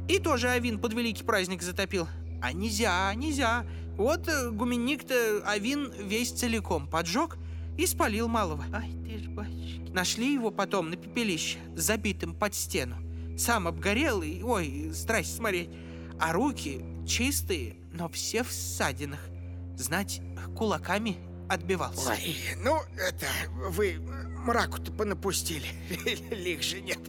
И 0.08 0.20
тоже 0.20 0.50
Авин 0.50 0.80
под 0.80 0.94
великий 0.94 1.24
праздник 1.24 1.64
затопил. 1.64 2.08
А 2.44 2.52
нельзя, 2.52 3.14
нельзя. 3.16 3.66
Вот 3.96 4.28
э, 4.28 4.52
гуменник-то 4.52 5.44
Авин 5.46 5.94
весь 5.98 6.30
целиком 6.30 6.88
поджег 6.88 7.38
и 7.78 7.86
спалил 7.88 8.28
малого. 8.28 8.66
Ай 8.74 8.92
ты 9.06 9.18
ж, 9.18 9.30
батюшки. 9.30 9.90
Нашли 9.94 10.34
его 10.34 10.52
потом 10.52 10.90
на 10.90 10.98
пепелище, 10.98 11.60
забитым 11.74 12.36
под 12.36 12.54
стену. 12.54 12.98
Сам 13.38 13.66
обгорелый, 13.66 14.44
ой, 14.44 14.92
страсть 14.94 15.38
смотреть. 15.38 15.70
А 16.20 16.34
руки 16.34 16.84
чистые, 17.08 17.78
но 17.94 18.10
все 18.10 18.44
в 18.44 18.52
ссадинах. 18.52 19.22
Знать, 19.78 20.20
кулаками 20.58 21.16
отбивался. 21.48 22.10
Ой, 22.10 22.36
ну, 22.62 22.78
это, 22.98 23.26
вы 23.70 24.00
мраку-то 24.46 24.92
понапустили. 24.92 25.68
Лих 26.30 26.62
же 26.62 26.82
нет. 26.82 27.00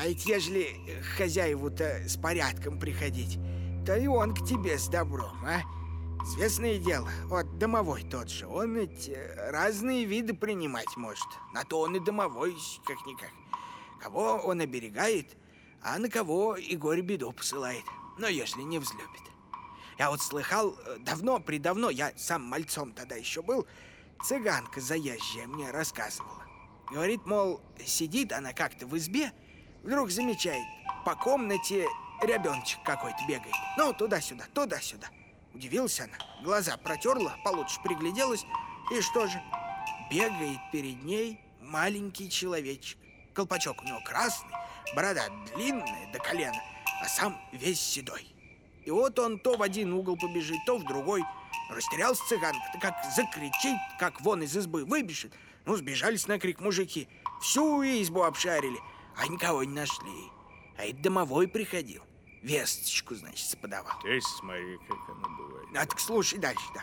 А 0.00 0.06
ведь 0.06 0.24
ежели 0.24 0.68
хозяеву-то 1.18 2.08
с 2.08 2.16
порядком 2.16 2.78
приходить, 2.78 3.38
то 3.86 3.96
и 3.96 4.08
он 4.08 4.34
к 4.34 4.44
тебе 4.44 4.78
с 4.78 4.88
добром, 4.88 5.38
а? 5.44 5.60
Известное 6.24 6.78
дело, 6.78 7.08
вот 7.26 7.56
домовой 7.58 8.02
тот 8.02 8.28
же, 8.28 8.48
он 8.48 8.74
ведь 8.74 9.08
э, 9.08 9.50
разные 9.52 10.04
виды 10.04 10.34
принимать 10.34 10.96
может. 10.96 11.28
На 11.54 11.62
то 11.62 11.78
он 11.78 11.94
и 11.94 12.00
домовой, 12.00 12.56
как-никак. 12.84 13.30
Кого 14.00 14.40
он 14.44 14.60
оберегает, 14.60 15.36
а 15.82 15.98
на 15.98 16.10
кого 16.10 16.56
и 16.56 16.74
горе-беду 16.74 17.30
посылает, 17.30 17.84
но 18.18 18.26
если 18.26 18.62
не 18.62 18.80
взлюбит. 18.80 19.22
Я 19.98 20.10
вот 20.10 20.20
слыхал, 20.20 20.74
э, 20.84 20.98
давно-предавно, 20.98 21.88
я 21.88 22.12
сам 22.16 22.42
мальцом 22.42 22.90
тогда 22.90 23.14
еще 23.14 23.40
был, 23.40 23.68
цыганка 24.24 24.80
заезжая 24.80 25.46
мне 25.46 25.70
рассказывала. 25.70 26.42
Говорит, 26.90 27.24
мол, 27.24 27.60
сидит 27.84 28.32
она 28.32 28.52
как-то 28.52 28.88
в 28.88 28.96
избе, 28.96 29.30
вдруг 29.84 30.10
замечает, 30.10 30.66
по 31.04 31.14
комнате 31.14 31.86
ребеночек 32.22 32.82
какой-то 32.84 33.18
бегает. 33.28 33.54
Ну, 33.76 33.92
туда-сюда, 33.92 34.44
туда-сюда. 34.54 35.08
Удивилась 35.54 36.00
она, 36.00 36.16
глаза 36.42 36.76
протерла, 36.76 37.36
получше 37.44 37.80
пригляделась. 37.82 38.44
И 38.92 39.00
что 39.00 39.26
же? 39.26 39.42
Бегает 40.10 40.58
перед 40.70 41.02
ней 41.02 41.40
маленький 41.60 42.30
человечек. 42.30 42.98
Колпачок 43.34 43.82
у 43.82 43.84
него 43.84 44.00
красный, 44.04 44.50
борода 44.94 45.24
длинная 45.54 46.10
до 46.12 46.18
колена, 46.18 46.60
а 47.02 47.08
сам 47.08 47.40
весь 47.52 47.80
седой. 47.80 48.26
И 48.84 48.90
вот 48.90 49.18
он 49.18 49.38
то 49.38 49.56
в 49.56 49.62
один 49.62 49.92
угол 49.92 50.16
побежит, 50.16 50.58
то 50.64 50.78
в 50.78 50.84
другой. 50.84 51.24
Растерялся 51.68 52.22
цыганка, 52.28 52.78
как 52.80 52.94
закричит, 53.14 53.78
как 53.98 54.20
вон 54.20 54.42
из 54.42 54.56
избы 54.56 54.84
выбежит. 54.84 55.32
Ну, 55.64 55.76
сбежались 55.76 56.28
на 56.28 56.38
крик 56.38 56.60
мужики. 56.60 57.08
Всю 57.42 57.82
избу 57.82 58.22
обшарили, 58.22 58.78
а 59.16 59.26
никого 59.26 59.64
не 59.64 59.74
нашли. 59.74 60.30
А 60.78 60.84
и 60.84 60.92
домовой 60.92 61.48
приходил. 61.48 62.02
Весточку, 62.42 63.14
значит, 63.14 63.58
подавал. 63.58 63.98
Ты 64.02 64.20
смотри, 64.20 64.78
как 64.88 64.98
оно 65.08 65.28
бывает. 65.36 65.68
А 65.74 65.86
так 65.86 65.98
слушай 65.98 66.38
дальше, 66.38 66.64
да. 66.74 66.82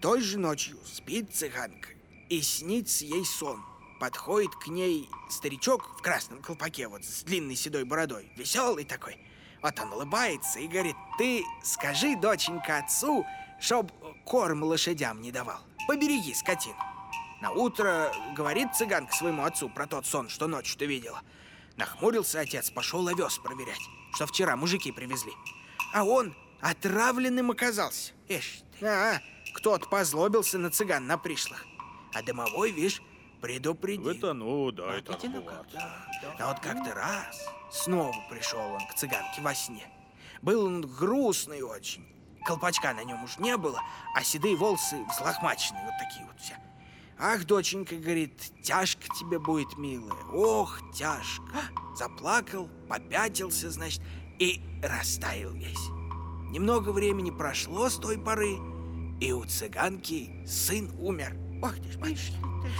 Той 0.00 0.20
же 0.20 0.38
ночью 0.38 0.78
спит 0.84 1.34
цыганка, 1.34 1.88
и 2.28 2.40
снится 2.42 3.04
ей 3.04 3.24
сон. 3.24 3.64
Подходит 4.00 4.54
к 4.56 4.66
ней 4.66 5.08
старичок 5.30 5.98
в 5.98 6.02
красном 6.02 6.42
колпаке, 6.42 6.88
вот 6.88 7.04
с 7.04 7.22
длинной 7.22 7.54
седой 7.54 7.84
бородой, 7.84 8.32
веселый 8.36 8.84
такой. 8.84 9.16
Вот 9.62 9.78
он 9.78 9.92
улыбается 9.92 10.58
и 10.58 10.66
говорит, 10.66 10.96
ты 11.18 11.44
скажи, 11.62 12.16
доченька, 12.16 12.78
отцу, 12.78 13.24
чтоб 13.60 13.92
корм 14.24 14.64
лошадям 14.64 15.22
не 15.22 15.30
давал. 15.30 15.60
Побереги 15.86 16.34
скотину. 16.34 16.76
На 17.40 17.52
утро 17.52 18.12
говорит 18.36 18.74
цыганка 18.74 19.14
своему 19.14 19.44
отцу 19.44 19.68
про 19.68 19.86
тот 19.86 20.06
сон, 20.06 20.28
что 20.28 20.48
ночью-то 20.48 20.84
видела. 20.84 21.22
Нахмурился 21.76 22.40
отец, 22.40 22.70
пошел 22.70 23.06
овес 23.08 23.38
проверять, 23.38 23.80
что 24.14 24.26
вчера 24.26 24.56
мужики 24.56 24.92
привезли. 24.92 25.32
А 25.92 26.04
он 26.04 26.34
отравленным 26.60 27.50
оказался. 27.50 28.12
Ишь 28.28 28.62
ты. 28.78 28.86
А, 28.86 29.20
кто-то 29.54 29.88
позлобился 29.88 30.58
на 30.58 30.70
цыган 30.70 31.06
на 31.06 31.18
пришлых. 31.18 31.64
А 32.14 32.22
домовой, 32.22 32.70
видишь, 32.72 33.02
предупредил. 33.40 34.08
Это 34.08 34.32
ну, 34.32 34.70
да, 34.70 34.86
вот 34.86 35.08
это 35.08 35.28
ну, 35.28 35.42
как, 35.42 35.66
да. 35.72 36.06
А 36.38 36.48
вот 36.48 36.60
как-то 36.60 36.94
раз 36.94 37.48
снова 37.70 38.14
пришел 38.30 38.60
он 38.60 38.86
к 38.86 38.94
цыганке 38.94 39.40
во 39.40 39.54
сне. 39.54 39.86
Был 40.42 40.66
он 40.66 40.82
грустный 40.82 41.62
очень. 41.62 42.06
Колпачка 42.44 42.92
на 42.92 43.04
нем 43.04 43.22
уж 43.22 43.38
не 43.38 43.56
было, 43.56 43.80
а 44.16 44.24
седые 44.24 44.56
волосы 44.56 45.04
взлохмаченные, 45.12 45.84
вот 45.84 45.94
такие 45.98 46.26
вот 46.26 46.40
все. 46.40 46.56
Ах, 47.24 47.44
доченька, 47.44 47.94
говорит, 47.94 48.32
тяжко 48.64 49.04
тебе 49.16 49.38
будет, 49.38 49.78
милая. 49.78 50.12
Ох, 50.32 50.80
тяжко. 50.92 51.54
Заплакал, 51.96 52.68
попятился, 52.88 53.70
значит, 53.70 54.00
и 54.40 54.60
растаял 54.82 55.52
весь. 55.52 55.88
Немного 56.50 56.90
времени 56.90 57.30
прошло 57.30 57.88
с 57.88 57.94
той 57.94 58.18
поры, 58.18 58.58
и 59.20 59.30
у 59.30 59.44
цыганки 59.44 60.44
сын 60.44 60.90
умер. 60.98 61.36
Ох 61.62 61.76
ты 61.76 61.92
ж, 61.92 61.96
батюшки. 61.96 62.34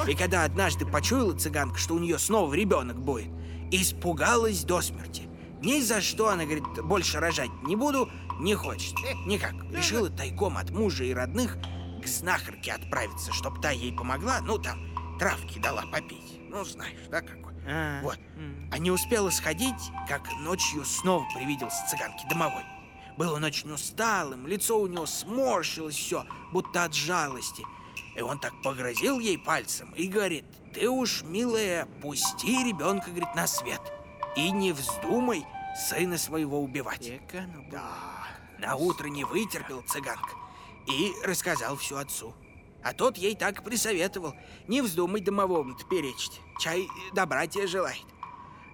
И 0.09 0.17
когда 0.17 0.43
однажды 0.43 0.87
почуяла 0.87 1.39
цыганка, 1.39 1.79
что 1.79 1.95
у 1.95 2.01
нее 2.01 2.19
снова 2.19 2.53
ребенок 2.53 2.99
будет, 2.99 3.31
испугалась 3.71 4.65
до 4.65 4.81
смерти. 4.81 5.23
Ни 5.63 5.81
за 5.81 6.01
что, 6.01 6.31
она 6.31 6.47
говорит, 6.47 6.65
больше 6.83 7.21
рожать 7.21 7.51
не 7.63 7.77
буду, 7.77 8.09
не 8.41 8.57
хочет. 8.57 8.95
Никак. 9.25 9.55
Решила 9.71 10.11
тайком 10.11 10.59
от 10.59 10.71
мужа 10.71 11.05
и 11.05 11.15
родных 11.15 11.59
к 12.03 12.07
знахарке 12.07 12.73
отправиться, 12.73 13.33
чтоб 13.33 13.61
та 13.61 13.71
ей 13.71 13.93
помогла, 13.93 14.41
ну, 14.43 14.59
там, 14.59 14.79
травки 15.19 15.59
дала 15.59 15.85
попить. 15.91 16.41
Ну, 16.51 16.65
знаешь, 16.65 16.99
да, 17.11 17.21
какой. 17.21 17.55
А, 17.67 18.01
вот. 18.03 18.19
А 18.71 18.79
не 18.79 18.91
успела 18.91 19.31
сходить, 19.31 19.91
как 20.09 20.29
ночью 20.41 20.85
снова 20.85 21.25
привиделся 21.35 21.87
цыганке 21.89 22.27
домовой. 22.29 22.65
Был 23.17 23.35
он 23.35 23.45
очень 23.45 23.71
усталым, 23.71 24.47
лицо 24.47 24.81
у 24.81 24.87
него 24.87 25.07
сморщилось 25.07 25.95
все, 25.95 26.27
будто 26.53 26.85
от 26.85 26.95
жалости. 26.95 27.65
И 28.17 28.21
он 28.21 28.39
так 28.39 28.53
погрозил 28.63 29.21
ей 29.21 29.39
пальцем 29.39 29.93
и 29.93 30.09
говорит, 30.09 30.45
ты 30.75 30.89
уж, 30.89 31.23
милая, 31.23 31.87
пусти 32.01 32.65
ребенка, 32.65 33.11
говорит, 33.11 33.35
на 33.35 33.47
свет. 33.47 33.81
И 34.37 34.51
не 34.51 34.73
вздумай 34.73 35.45
сына 35.89 36.19
своего 36.19 36.61
убивать. 36.61 37.21
Да. 37.71 38.27
На 38.59 38.77
утро 38.77 39.09
не 39.09 39.25
вытерпел 39.25 39.83
цыганка 39.83 40.42
и 40.87 41.13
рассказал 41.25 41.77
все 41.77 41.99
отцу. 41.99 42.35
А 42.83 42.93
тот 42.93 43.17
ей 43.17 43.37
так 43.37 43.63
присоветовал. 43.63 44.35
Не 44.67 44.83
вздумай 44.83 45.21
домовому-то 45.21 45.85
перечить. 45.87 46.41
Чай 46.59 46.89
добра 47.15 47.47
тебе 47.47 47.67
желает. 47.67 48.05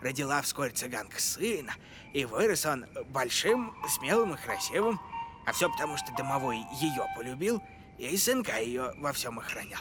Родила 0.01 0.41
вскоре 0.43 0.71
цыганка 0.71 1.21
сына, 1.21 1.75
и 2.13 2.25
вырос 2.25 2.65
он 2.65 2.87
большим, 3.09 3.75
смелым 3.89 4.35
и 4.35 4.37
красивым. 4.37 5.01
А 5.45 5.53
все 5.53 5.69
потому, 5.69 5.97
что 5.97 6.13
домовой 6.17 6.59
ее 6.81 7.07
полюбил, 7.17 7.63
и 7.99 8.17
сынка 8.17 8.61
ее 8.61 8.93
во 8.99 9.13
всем 9.13 9.39
охранял. 9.39 9.81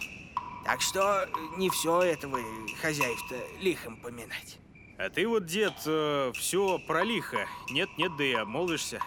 Так 0.66 0.82
что 0.82 1.30
не 1.58 1.70
все 1.70 2.02
этого 2.02 2.40
хозяев-то 2.82 3.36
лихом 3.62 3.98
поминать. 3.98 4.60
А 4.98 5.10
ты 5.10 5.28
вот, 5.28 5.46
дед, 5.46 5.76
э, 5.86 6.32
все 6.34 6.80
про 6.80 7.04
лихо. 7.04 7.48
Нет-нет, 7.70 8.16
да 8.18 8.24
и 8.24 8.34
обмолвишься. 8.34 9.00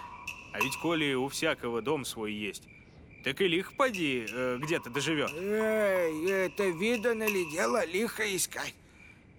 А 0.53 0.61
ведь 0.61 0.77
коли 0.77 1.15
у 1.15 1.29
всякого 1.29 1.83
дом 1.83 2.05
свой 2.05 2.33
есть, 2.33 2.63
так 3.25 3.41
и 3.41 3.49
лих 3.49 3.75
поди 3.75 4.27
э, 4.29 4.59
где-то 4.61 4.91
доживет. 4.91 5.31
Эй, 5.35 6.31
это 6.31 6.69
видано 6.69 7.25
ли 7.25 7.51
дело 7.51 7.85
лихо 7.85 8.25
искать? 8.35 8.75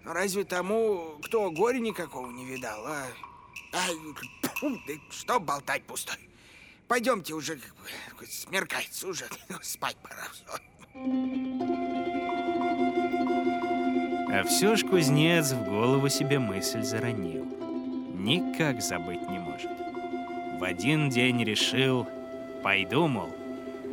Разве 0.04 0.44
тому, 0.44 1.18
кто 1.22 1.50
горя 1.50 1.78
никакого 1.78 2.30
не 2.30 2.44
видал, 2.44 2.84
а? 2.86 3.06
Ай, 3.72 3.94
фу, 4.54 4.80
да 4.86 4.94
что 5.10 5.40
болтать 5.40 5.82
пустой? 5.84 6.16
Пойдемте 6.88 7.34
уже, 7.34 7.58
смеркается 8.28 9.08
уже, 9.08 9.24
спать 9.62 9.96
пора. 10.02 10.28
А 14.34 14.44
все 14.44 14.76
ж 14.76 14.84
кузнец 14.84 15.52
в 15.52 15.64
голову 15.64 16.08
себе 16.08 16.38
мысль 16.38 16.82
заронил. 16.82 17.44
Никак 18.14 18.82
забыть 18.82 19.28
не 19.28 19.38
может. 19.38 19.70
В 20.58 20.64
один 20.64 21.08
день 21.10 21.42
решил, 21.44 22.06
пойду, 22.62 23.08
мол, 23.08 23.34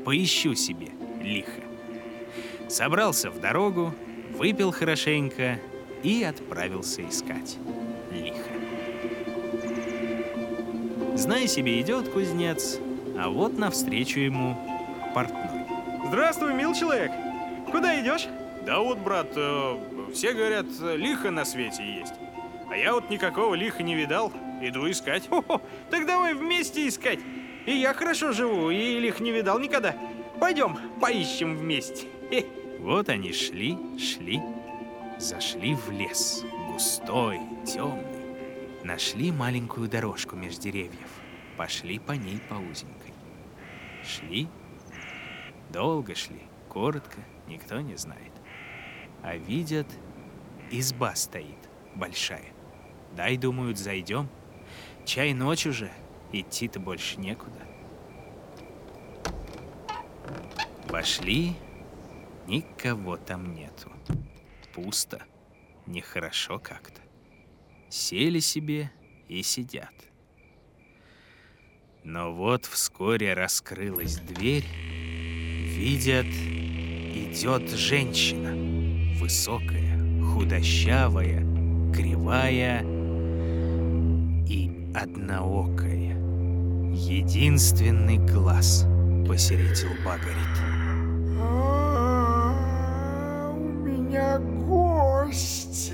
поищу 0.05 0.55
себе 0.55 0.89
лихо. 1.21 1.61
Собрался 2.67 3.29
в 3.29 3.39
дорогу, 3.39 3.93
выпил 4.31 4.71
хорошенько 4.71 5.59
и 6.03 6.23
отправился 6.23 7.07
искать 7.07 7.57
лихо. 8.11 8.49
Зная 11.15 11.47
себе, 11.47 11.81
идет 11.81 12.09
кузнец, 12.09 12.79
а 13.17 13.29
вот 13.29 13.57
навстречу 13.57 14.19
ему 14.19 14.57
портной. 15.13 15.65
Здравствуй, 16.07 16.53
мил 16.53 16.73
человек. 16.73 17.11
Куда 17.71 17.99
идешь? 18.01 18.27
Да 18.65 18.79
вот, 18.79 18.99
брат, 18.99 19.27
э, 19.35 19.77
все 20.13 20.33
говорят, 20.33 20.65
лихо 20.95 21.31
на 21.31 21.43
свете 21.43 21.83
есть. 21.83 22.13
А 22.69 22.77
я 22.77 22.93
вот 22.93 23.09
никакого 23.09 23.55
лиха 23.55 23.83
не 23.83 23.95
видал. 23.95 24.31
Иду 24.61 24.89
искать. 24.89 25.23
О, 25.31 25.61
так 25.89 26.05
давай 26.05 26.33
вместе 26.33 26.87
искать. 26.87 27.19
И 27.69 27.73
я 27.73 27.93
хорошо 27.93 28.31
живу, 28.31 28.71
и 28.71 28.97
лих 28.99 29.19
не 29.19 29.31
видал 29.31 29.59
никогда. 29.59 29.95
Пойдем, 30.39 30.75
поищем 30.99 31.55
вместе. 31.55 32.07
Вот 32.79 33.09
они 33.09 33.31
шли, 33.31 33.77
шли, 33.99 34.41
зашли 35.19 35.75
в 35.75 35.91
лес. 35.91 36.43
Густой, 36.71 37.39
темный. 37.67 38.83
Нашли 38.83 39.31
маленькую 39.31 39.87
дорожку 39.87 40.35
меж 40.35 40.57
деревьев. 40.57 41.11
Пошли 41.57 41.99
по 41.99 42.13
ней 42.13 42.41
по 42.49 42.55
узенькой. 42.55 43.13
Шли, 44.03 44.47
долго 45.69 46.15
шли, 46.15 46.41
коротко, 46.69 47.19
никто 47.47 47.81
не 47.81 47.97
знает. 47.97 48.31
А 49.21 49.35
видят, 49.35 49.85
изба 50.71 51.13
стоит, 51.13 51.69
большая. 51.93 52.51
Дай, 53.15 53.37
думают, 53.37 53.77
зайдем. 53.77 54.27
Чай 55.05 55.35
ночь 55.35 55.67
уже, 55.67 55.91
идти-то 56.31 56.79
больше 56.79 57.19
некуда. 57.19 57.59
Вошли, 60.87 61.53
никого 62.47 63.17
там 63.17 63.53
нету. 63.53 63.91
Пусто, 64.73 65.23
нехорошо 65.85 66.59
как-то. 66.59 67.01
Сели 67.89 68.39
себе 68.39 68.91
и 69.27 69.41
сидят. 69.43 69.93
Но 72.03 72.33
вот 72.33 72.65
вскоре 72.65 73.33
раскрылась 73.33 74.17
дверь, 74.17 74.65
видят, 74.65 76.25
идет 76.25 77.69
женщина, 77.69 78.55
высокая, 79.19 79.99
худощавая, 80.23 81.41
кривая 81.93 82.81
и 84.47 84.91
одноокая. 84.95 85.88
Единственный 86.99 88.17
глаз 88.17 88.85
посередил 89.25 89.89
лба 90.01 90.17
А, 91.41 92.51
У 93.55 93.57
меня 93.57 94.37
гости. 94.37 95.93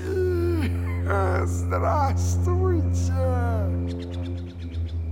Здравствуйте. 1.44 3.14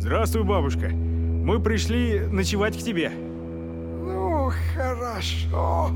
Здравствуй, 0.00 0.42
бабушка. 0.42 0.88
Мы 0.88 1.60
пришли 1.60 2.18
ночевать 2.28 2.76
к 2.76 2.82
тебе. 2.82 3.10
Ну, 3.10 4.50
хорошо. 4.74 5.90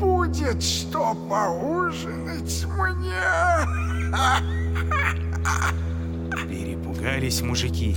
Будет 0.00 0.60
что 0.60 1.14
поужинать 1.30 2.66
мне. 2.76 3.22
Перепугались 6.48 7.40
мужики. 7.40 7.96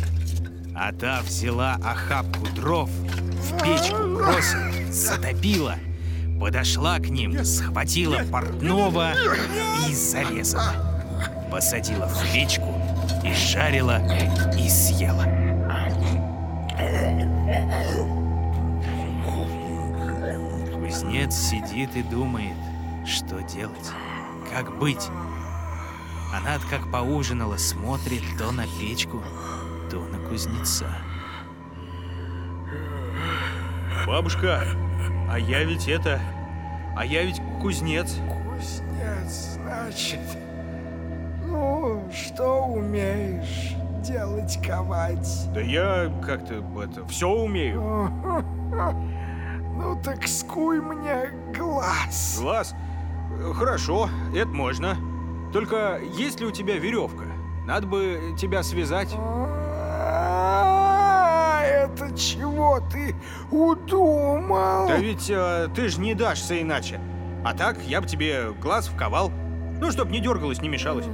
А 0.79 0.91
та 0.91 1.21
взяла 1.21 1.77
охапку 1.83 2.47
дров, 2.55 2.89
в 2.89 3.63
печку 3.63 3.97
бросила, 4.15 4.71
затопила, 4.91 5.75
подошла 6.39 6.99
к 6.99 7.09
ним, 7.09 7.43
схватила 7.43 8.19
портного 8.31 9.13
и 9.89 9.93
зарезала. 9.95 10.73
Посадила 11.51 12.07
в 12.07 12.31
печку 12.31 12.79
и 13.23 13.33
жарила, 13.33 13.99
и 14.55 14.69
съела. 14.69 15.25
Кузнец 20.75 21.33
сидит 21.35 21.95
и 21.95 22.03
думает, 22.03 22.55
что 23.03 23.41
делать, 23.41 23.91
как 24.53 24.77
быть. 24.77 25.09
Она 26.31 26.59
как 26.69 26.91
поужинала, 26.91 27.57
смотрит 27.57 28.21
то 28.37 28.51
на 28.51 28.65
печку, 28.79 29.23
то 29.89 29.99
на 29.99 30.19
кузнеца. 30.27 30.87
Бабушка, 34.05 34.63
а 35.29 35.39
я 35.39 35.63
ведь 35.63 35.87
это... 35.87 36.19
А 36.95 37.05
я 37.05 37.23
ведь 37.23 37.41
кузнец. 37.61 38.15
Кузнец, 38.27 39.53
значит. 39.55 40.19
Ну, 41.45 42.09
что 42.11 42.65
умеешь 42.65 43.75
делать, 44.03 44.59
ковать? 44.65 45.49
Да 45.53 45.61
я 45.61 46.11
как-то 46.25 46.63
это 46.83 47.05
все 47.07 47.29
умею. 47.29 47.81
Ну 49.79 49.95
так 50.03 50.27
скуй 50.27 50.81
мне 50.81 51.29
глаз. 51.55 52.39
Глаз? 52.41 52.75
Хорошо, 53.53 54.09
это 54.33 54.47
можно. 54.47 54.97
Только 55.53 55.99
есть 56.17 56.39
ли 56.39 56.47
у 56.47 56.51
тебя 56.51 56.77
веревка? 56.77 57.25
Надо 57.67 57.85
бы 57.85 58.35
тебя 58.39 58.63
связать. 58.63 59.15
Чего 62.17 62.79
ты 62.91 63.15
удумал? 63.51 64.87
Да 64.87 64.97
ведь 64.97 65.29
э, 65.29 65.67
ты 65.75 65.87
же 65.87 65.99
не 66.01 66.15
дашься 66.15 66.59
иначе. 66.61 66.99
А 67.45 67.53
так 67.53 67.77
я 67.85 68.01
бы 68.01 68.07
тебе 68.07 68.51
глаз 68.53 68.87
вковал. 68.87 69.31
Ну, 69.79 69.91
чтоб 69.91 70.09
не 70.09 70.19
дергалось, 70.19 70.61
не 70.61 70.69
мешалось. 70.69 71.05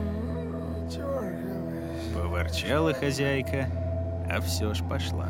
Дёргалась. 0.90 2.08
Поворчала 2.16 2.94
хозяйка, 2.94 3.70
а 4.32 4.40
все 4.40 4.74
ж 4.74 4.84
пошла. 4.88 5.28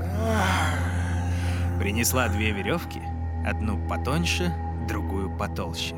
Принесла 1.80 2.28
две 2.28 2.52
веревки, 2.52 3.02
одну 3.46 3.80
потоньше, 3.90 4.54
другую 4.88 5.36
потолще. 5.36 5.96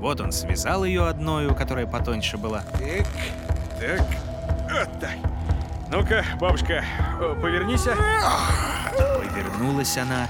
Вот 0.00 0.20
он 0.20 0.32
связал 0.32 0.84
ее 0.84 1.06
одною, 1.06 1.54
которая 1.54 1.86
потоньше 1.86 2.38
была. 2.38 2.62
Так, 2.78 3.06
так, 3.78 4.06
вот 4.70 5.00
так. 5.00 5.16
Ну-ка, 5.90 6.24
бабушка, 6.40 6.84
повернись. 7.40 7.86
Повернулась 8.96 9.96
она 9.96 10.28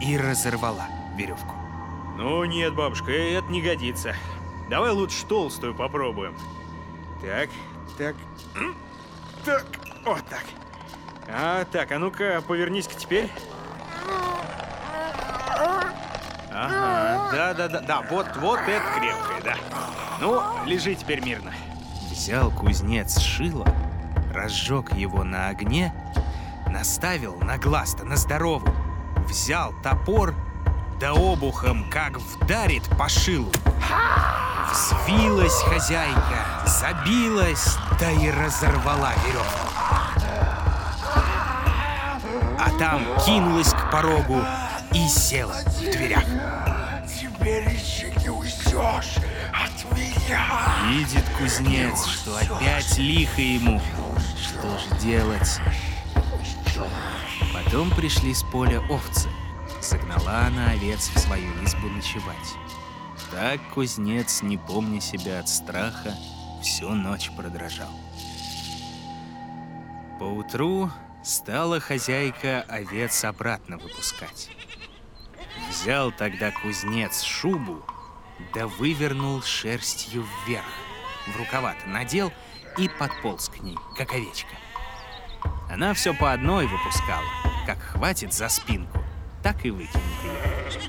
и 0.00 0.16
разорвала 0.16 0.86
веревку. 1.16 1.54
Ну 2.16 2.44
нет, 2.44 2.74
бабушка, 2.74 3.12
это 3.12 3.50
не 3.50 3.62
годится. 3.62 4.14
Давай 4.68 4.90
лучше 4.90 5.24
толстую 5.26 5.74
попробуем. 5.74 6.36
Так, 7.22 7.50
так, 7.98 8.16
так, 9.44 9.66
вот 10.04 10.24
так. 10.28 10.44
А, 11.28 11.64
так, 11.64 11.92
а 11.92 11.98
ну-ка, 11.98 12.42
повернись-ка 12.46 12.94
теперь. 12.94 13.30
Ага, 16.52 17.30
да-да-да, 17.32 17.80
да, 17.80 18.02
вот, 18.10 18.26
вот 18.36 18.60
это 18.60 18.84
крепкое, 18.98 19.40
да. 19.42 19.54
Ну, 20.20 20.42
лежи 20.66 20.94
теперь 20.94 21.24
мирно. 21.24 21.52
Взял 22.10 22.50
кузнец 22.50 23.18
шило, 23.18 23.66
разжег 24.34 24.92
его 24.92 25.24
на 25.24 25.48
огне, 25.48 25.94
наставил 26.70 27.36
на 27.40 27.58
глаз-то, 27.58 28.04
на 28.04 28.16
здоровую, 28.16 28.74
взял 29.28 29.74
топор, 29.82 30.34
да 30.98 31.12
обухом 31.12 31.88
как 31.90 32.18
вдарит 32.18 32.84
по 32.96 33.08
шилу. 33.08 33.50
Взвилась 34.70 35.60
хозяйка, 35.62 36.46
забилась, 36.66 37.76
да 37.98 38.10
и 38.10 38.30
разорвала 38.30 39.12
веревку. 39.26 39.68
А 42.58 42.70
там 42.78 43.02
кинулась 43.24 43.72
к 43.72 43.90
порогу 43.90 44.40
и 44.92 45.08
села 45.08 45.54
в 45.66 45.80
дверях. 45.80 46.24
Теперь 47.08 47.68
еще 47.68 48.12
не 48.22 48.28
уйдешь 48.28 49.16
от 49.52 49.96
меня. 49.96 50.46
Видит 50.88 51.24
кузнец, 51.38 52.06
что 52.06 52.36
опять 52.36 52.98
лихо 52.98 53.40
ему. 53.40 53.80
Что 54.40 54.78
ж 54.78 55.00
делать? 55.00 55.60
Потом 57.70 57.88
пришли 57.92 58.34
с 58.34 58.42
поля 58.42 58.80
овцы. 58.90 59.28
Загнала 59.80 60.40
она 60.46 60.70
овец 60.70 61.08
в 61.08 61.18
свою 61.20 61.52
избу 61.64 61.86
ночевать. 61.86 62.56
Так 63.30 63.60
кузнец, 63.72 64.42
не 64.42 64.58
помня 64.58 65.00
себя 65.00 65.38
от 65.38 65.48
страха, 65.48 66.12
всю 66.60 66.88
ночь 66.88 67.30
продрожал. 67.36 67.92
Поутру 70.18 70.90
стала 71.22 71.78
хозяйка 71.78 72.64
овец 72.68 73.22
обратно 73.22 73.78
выпускать. 73.78 74.50
Взял 75.68 76.10
тогда 76.10 76.50
кузнец 76.50 77.22
шубу, 77.22 77.84
да 78.52 78.66
вывернул 78.66 79.42
шерстью 79.42 80.26
вверх. 80.44 80.64
В 81.28 81.36
рукава 81.38 81.76
надел 81.86 82.32
и 82.78 82.88
подполз 82.88 83.48
к 83.48 83.60
ней, 83.60 83.78
как 83.96 84.12
овечка. 84.12 84.56
Она 85.70 85.94
все 85.94 86.12
по 86.12 86.32
одной 86.32 86.66
выпускала, 86.66 87.49
как 87.70 87.78
хватит 87.82 88.34
за 88.34 88.48
спинку, 88.48 88.98
так 89.44 89.64
и 89.64 89.70
выкинет 89.70 89.94
ее. 90.24 90.80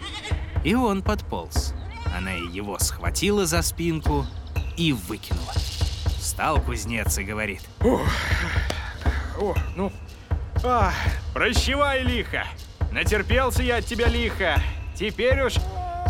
И 0.64 0.74
он 0.74 1.04
подполз. 1.04 1.76
Она 2.18 2.34
и 2.34 2.48
его 2.48 2.80
схватила 2.80 3.46
за 3.46 3.62
спинку 3.62 4.26
и 4.78 4.92
выкинула. 4.92 5.54
Встал 6.18 6.60
кузнец 6.60 7.20
и 7.20 7.24
говорит. 7.24 7.62
О, 7.82 8.02
о 9.40 9.54
ну, 9.76 9.94
а, 10.64 10.92
прощевай, 11.36 12.02
лихо. 12.02 12.48
Натерпелся 12.92 13.62
я 13.62 13.78
от 13.78 13.86
тебя 13.86 14.08
лихо. 14.08 14.60
Теперь 14.96 15.40
уж 15.44 15.58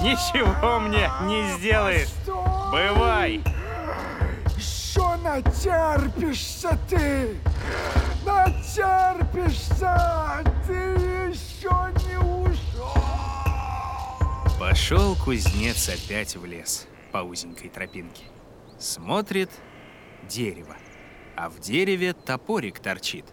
ничего 0.02 0.80
мне 0.80 1.10
не 1.24 1.52
сделает. 1.58 2.08
Бывай. 2.72 3.44
Что 4.58 5.18
натерпишься 5.18 6.80
ты? 6.90 7.36
Натерпишься, 8.26 9.94
ты 10.68 10.74
еще 10.74 11.70
не 12.06 12.18
ушел. 12.20 12.94
Пошел 14.60 15.16
кузнец 15.16 15.90
опять 15.90 16.36
в 16.36 16.46
лес 16.46 16.88
по 17.12 17.20
узенькой 17.20 17.70
тропинке. 17.70 18.26
Смотрит 18.78 19.50
дерево, 20.30 20.76
а 21.36 21.50
в 21.50 21.60
дереве 21.60 22.14
топорик 22.14 22.80
торчит 22.80 23.26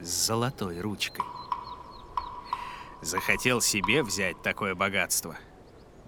с 0.00 0.08
золотой 0.26 0.80
ручкой. 0.80 1.24
Захотел 3.02 3.60
себе 3.60 4.02
взять 4.02 4.42
такое 4.42 4.74
богатство. 4.74 5.36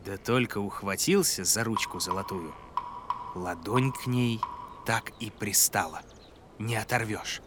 Да 0.04 0.16
только 0.16 0.58
ухватился 0.58 1.44
за 1.44 1.64
ручку 1.64 2.00
золотую. 2.00 2.54
Ладонь 3.34 3.92
к 3.92 4.06
ней 4.06 4.40
так 4.84 5.12
и 5.20 5.30
пристала. 5.30 6.02
Не 6.58 6.76
оторвешь. 6.76 7.40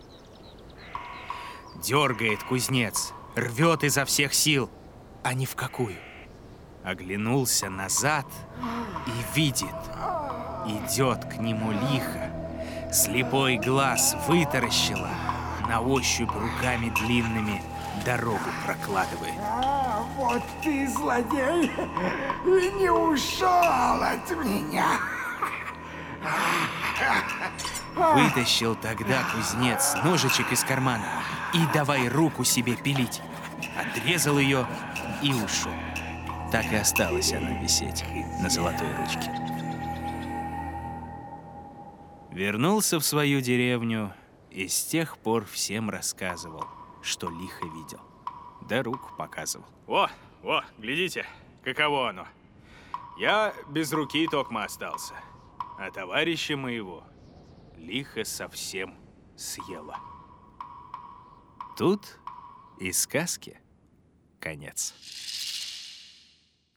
Дергает 1.83 2.43
кузнец, 2.43 3.13
рвет 3.35 3.83
изо 3.83 4.05
всех 4.05 4.33
сил, 4.33 4.69
а 5.23 5.33
ни 5.33 5.45
в 5.45 5.55
какую. 5.55 5.97
Оглянулся 6.83 7.69
назад 7.69 8.25
и 9.07 9.37
видит, 9.37 9.75
идет 10.65 11.25
к 11.25 11.37
нему 11.37 11.71
лихо. 11.71 12.31
Слепой 12.93 13.57
глаз 13.57 14.15
вытаращила, 14.27 15.09
на 15.67 15.81
ощупь 15.81 16.31
руками 16.31 16.93
длинными 17.01 17.61
дорогу 18.05 18.39
прокладывает. 18.65 19.33
А, 19.41 20.03
вот 20.15 20.43
ты, 20.63 20.87
злодей, 20.87 21.71
и 22.45 22.71
не 22.79 22.89
ушел 22.89 23.47
от 23.49 24.29
меня. 24.43 24.99
Вытащил 27.95 28.75
тогда 28.75 29.23
кузнец 29.33 29.95
ножичек 30.03 30.51
из 30.51 30.63
кармана 30.63 31.07
и 31.55 31.73
давай 31.73 32.09
руку 32.09 32.43
себе 32.43 32.75
пилить. 32.75 33.21
Отрезал 33.77 34.37
ее 34.37 34.67
и 35.23 35.31
ушел. 35.33 35.71
Так 36.51 36.71
и 36.71 36.75
осталась 36.75 37.33
она 37.33 37.51
висеть 37.61 38.03
на 38.41 38.49
золотой 38.49 38.93
ручке. 38.97 39.31
Вернулся 42.31 42.99
в 42.99 43.05
свою 43.05 43.39
деревню 43.39 44.13
и 44.51 44.67
с 44.67 44.83
тех 44.85 45.17
пор 45.17 45.45
всем 45.45 45.89
рассказывал, 45.89 46.65
что 47.01 47.29
лихо 47.29 47.65
видел. 47.65 48.01
Да 48.67 48.83
руку 48.83 49.11
показывал. 49.17 49.65
О, 49.87 50.09
о, 50.43 50.61
глядите, 50.77 51.25
каково 51.63 52.09
оно. 52.09 52.27
Я 53.17 53.53
без 53.69 53.93
руки 53.93 54.27
токма 54.27 54.65
остался, 54.65 55.13
а 55.79 55.89
товарища 55.91 56.57
моего 56.57 57.03
лихо 57.77 58.25
совсем 58.25 58.95
съела. 59.37 59.97
Тут 61.77 62.19
и 62.79 62.93
сказки 62.93 63.59
конец. 64.39 64.93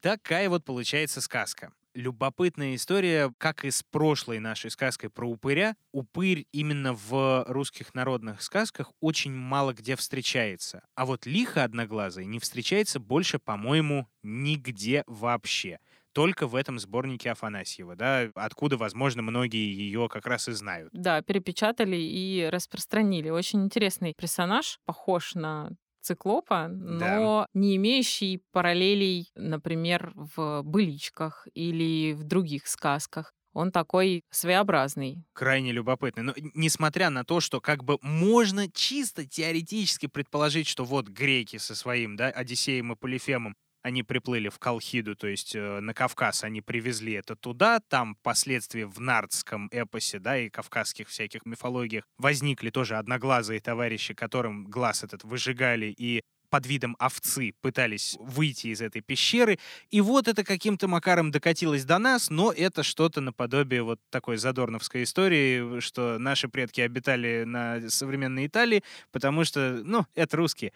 Такая 0.01 0.49
вот 0.49 0.65
получается 0.65 1.21
сказка. 1.21 1.73
Любопытная 1.95 2.75
история, 2.75 3.33
как 3.39 3.65
и 3.65 3.71
с 3.71 3.85
прошлой 3.85 4.41
нашей 4.41 4.73
сказкой 4.73 5.09
про 5.09 5.29
упыря. 5.29 5.77
Упырь 5.93 6.47
именно 6.51 6.95
в 6.95 7.45
русских 7.47 7.95
народных 7.95 8.43
сказках 8.43 8.91
очень 9.01 9.33
мало 9.33 9.73
где 9.73 9.95
встречается. 9.95 10.83
А 10.97 11.07
вот 11.07 11.27
лихо 11.27 11.63
одноглазый 11.63 12.27
не 12.27 12.41
встречается 12.41 12.99
больше, 12.99 13.39
по-моему, 13.39 14.09
нигде 14.25 15.05
вообще 15.07 15.79
только 16.19 16.49
в 16.49 16.57
этом 16.57 16.81
сборнике 16.81 17.31
Афанасьева, 17.31 17.95
да, 17.95 18.29
откуда, 18.35 18.77
возможно, 18.77 19.23
многие 19.23 19.73
ее 19.73 20.09
как 20.09 20.27
раз 20.27 20.49
и 20.49 20.53
знают. 20.53 20.89
Да, 20.93 21.23
перепечатали 21.23 21.95
и 21.95 22.49
распространили. 22.51 23.31
Очень 23.31 23.63
интересный 23.63 24.15
персонаж, 24.15 24.81
похож 24.85 25.37
на 25.37 25.71
циклопа, 26.01 26.67
но 26.67 27.43
да. 27.43 27.47
не 27.55 27.77
имеющий 27.77 28.43
параллелей, 28.51 29.31
например, 29.37 30.11
в 30.17 30.63
быличках 30.65 31.47
или 31.55 32.15
в 32.15 32.25
других 32.25 32.67
сказках. 32.67 33.33
Он 33.53 33.71
такой 33.71 34.25
своеобразный. 34.31 35.23
Крайне 35.35 35.71
любопытный. 35.71 36.25
Но 36.25 36.35
несмотря 36.55 37.11
на 37.11 37.23
то, 37.23 37.39
что 37.39 37.61
как 37.61 37.85
бы 37.85 37.99
можно 38.03 38.69
чисто 38.69 39.25
теоретически 39.25 40.07
предположить, 40.07 40.67
что 40.67 40.85
вот 40.85 41.07
греки 41.07 41.59
со 41.59 41.77
своим, 41.77 42.17
да, 42.17 42.27
Одиссеем 42.27 42.93
и 42.93 42.97
Полифемом 42.97 43.55
они 43.89 44.03
приплыли 44.03 44.49
в 44.49 44.59
Колхиду, 44.59 45.17
то 45.17 45.27
есть 45.27 45.57
э, 45.57 45.81
на 45.81 45.95
Кавказ 45.95 46.45
они 46.45 46.61
привезли 46.61 47.15
это 47.15 47.35
туда, 47.35 47.81
там 47.89 48.15
впоследствии 48.21 48.85
в 48.85 49.01
нардском 49.01 49.69
эпосе, 49.73 50.19
да, 50.19 50.39
и 50.39 50.51
кавказских 50.51 51.09
всяких 51.09 51.45
мифологиях 51.47 52.05
возникли 52.19 52.71
тоже 52.71 52.97
одноглазые 52.97 53.61
товарищи, 53.61 54.15
которым 54.15 54.67
глаз 54.67 55.03
этот 55.05 55.25
выжигали 55.25 55.87
и 55.87 56.23
под 56.51 56.67
видом 56.67 56.97
овцы 56.99 57.53
пытались 57.61 58.17
выйти 58.21 58.69
из 58.69 58.81
этой 58.81 59.01
пещеры. 59.01 59.59
И 59.91 60.01
вот 60.01 60.29
это 60.29 60.45
каким-то 60.45 60.89
макаром 60.89 61.31
докатилось 61.31 61.85
до 61.85 61.99
нас, 61.99 62.31
но 62.31 62.53
это 62.53 62.83
что-то 62.83 63.21
наподобие 63.21 63.83
вот 63.83 64.01
такой 64.11 64.37
задорновской 64.37 65.03
истории, 65.03 65.81
что 65.81 66.19
наши 66.19 66.49
предки 66.49 66.81
обитали 66.81 67.45
на 67.45 67.89
современной 67.91 68.47
Италии, 68.47 68.83
потому 69.13 69.45
что, 69.45 69.81
ну, 69.85 70.07
это 70.15 70.37
русские. 70.37 70.73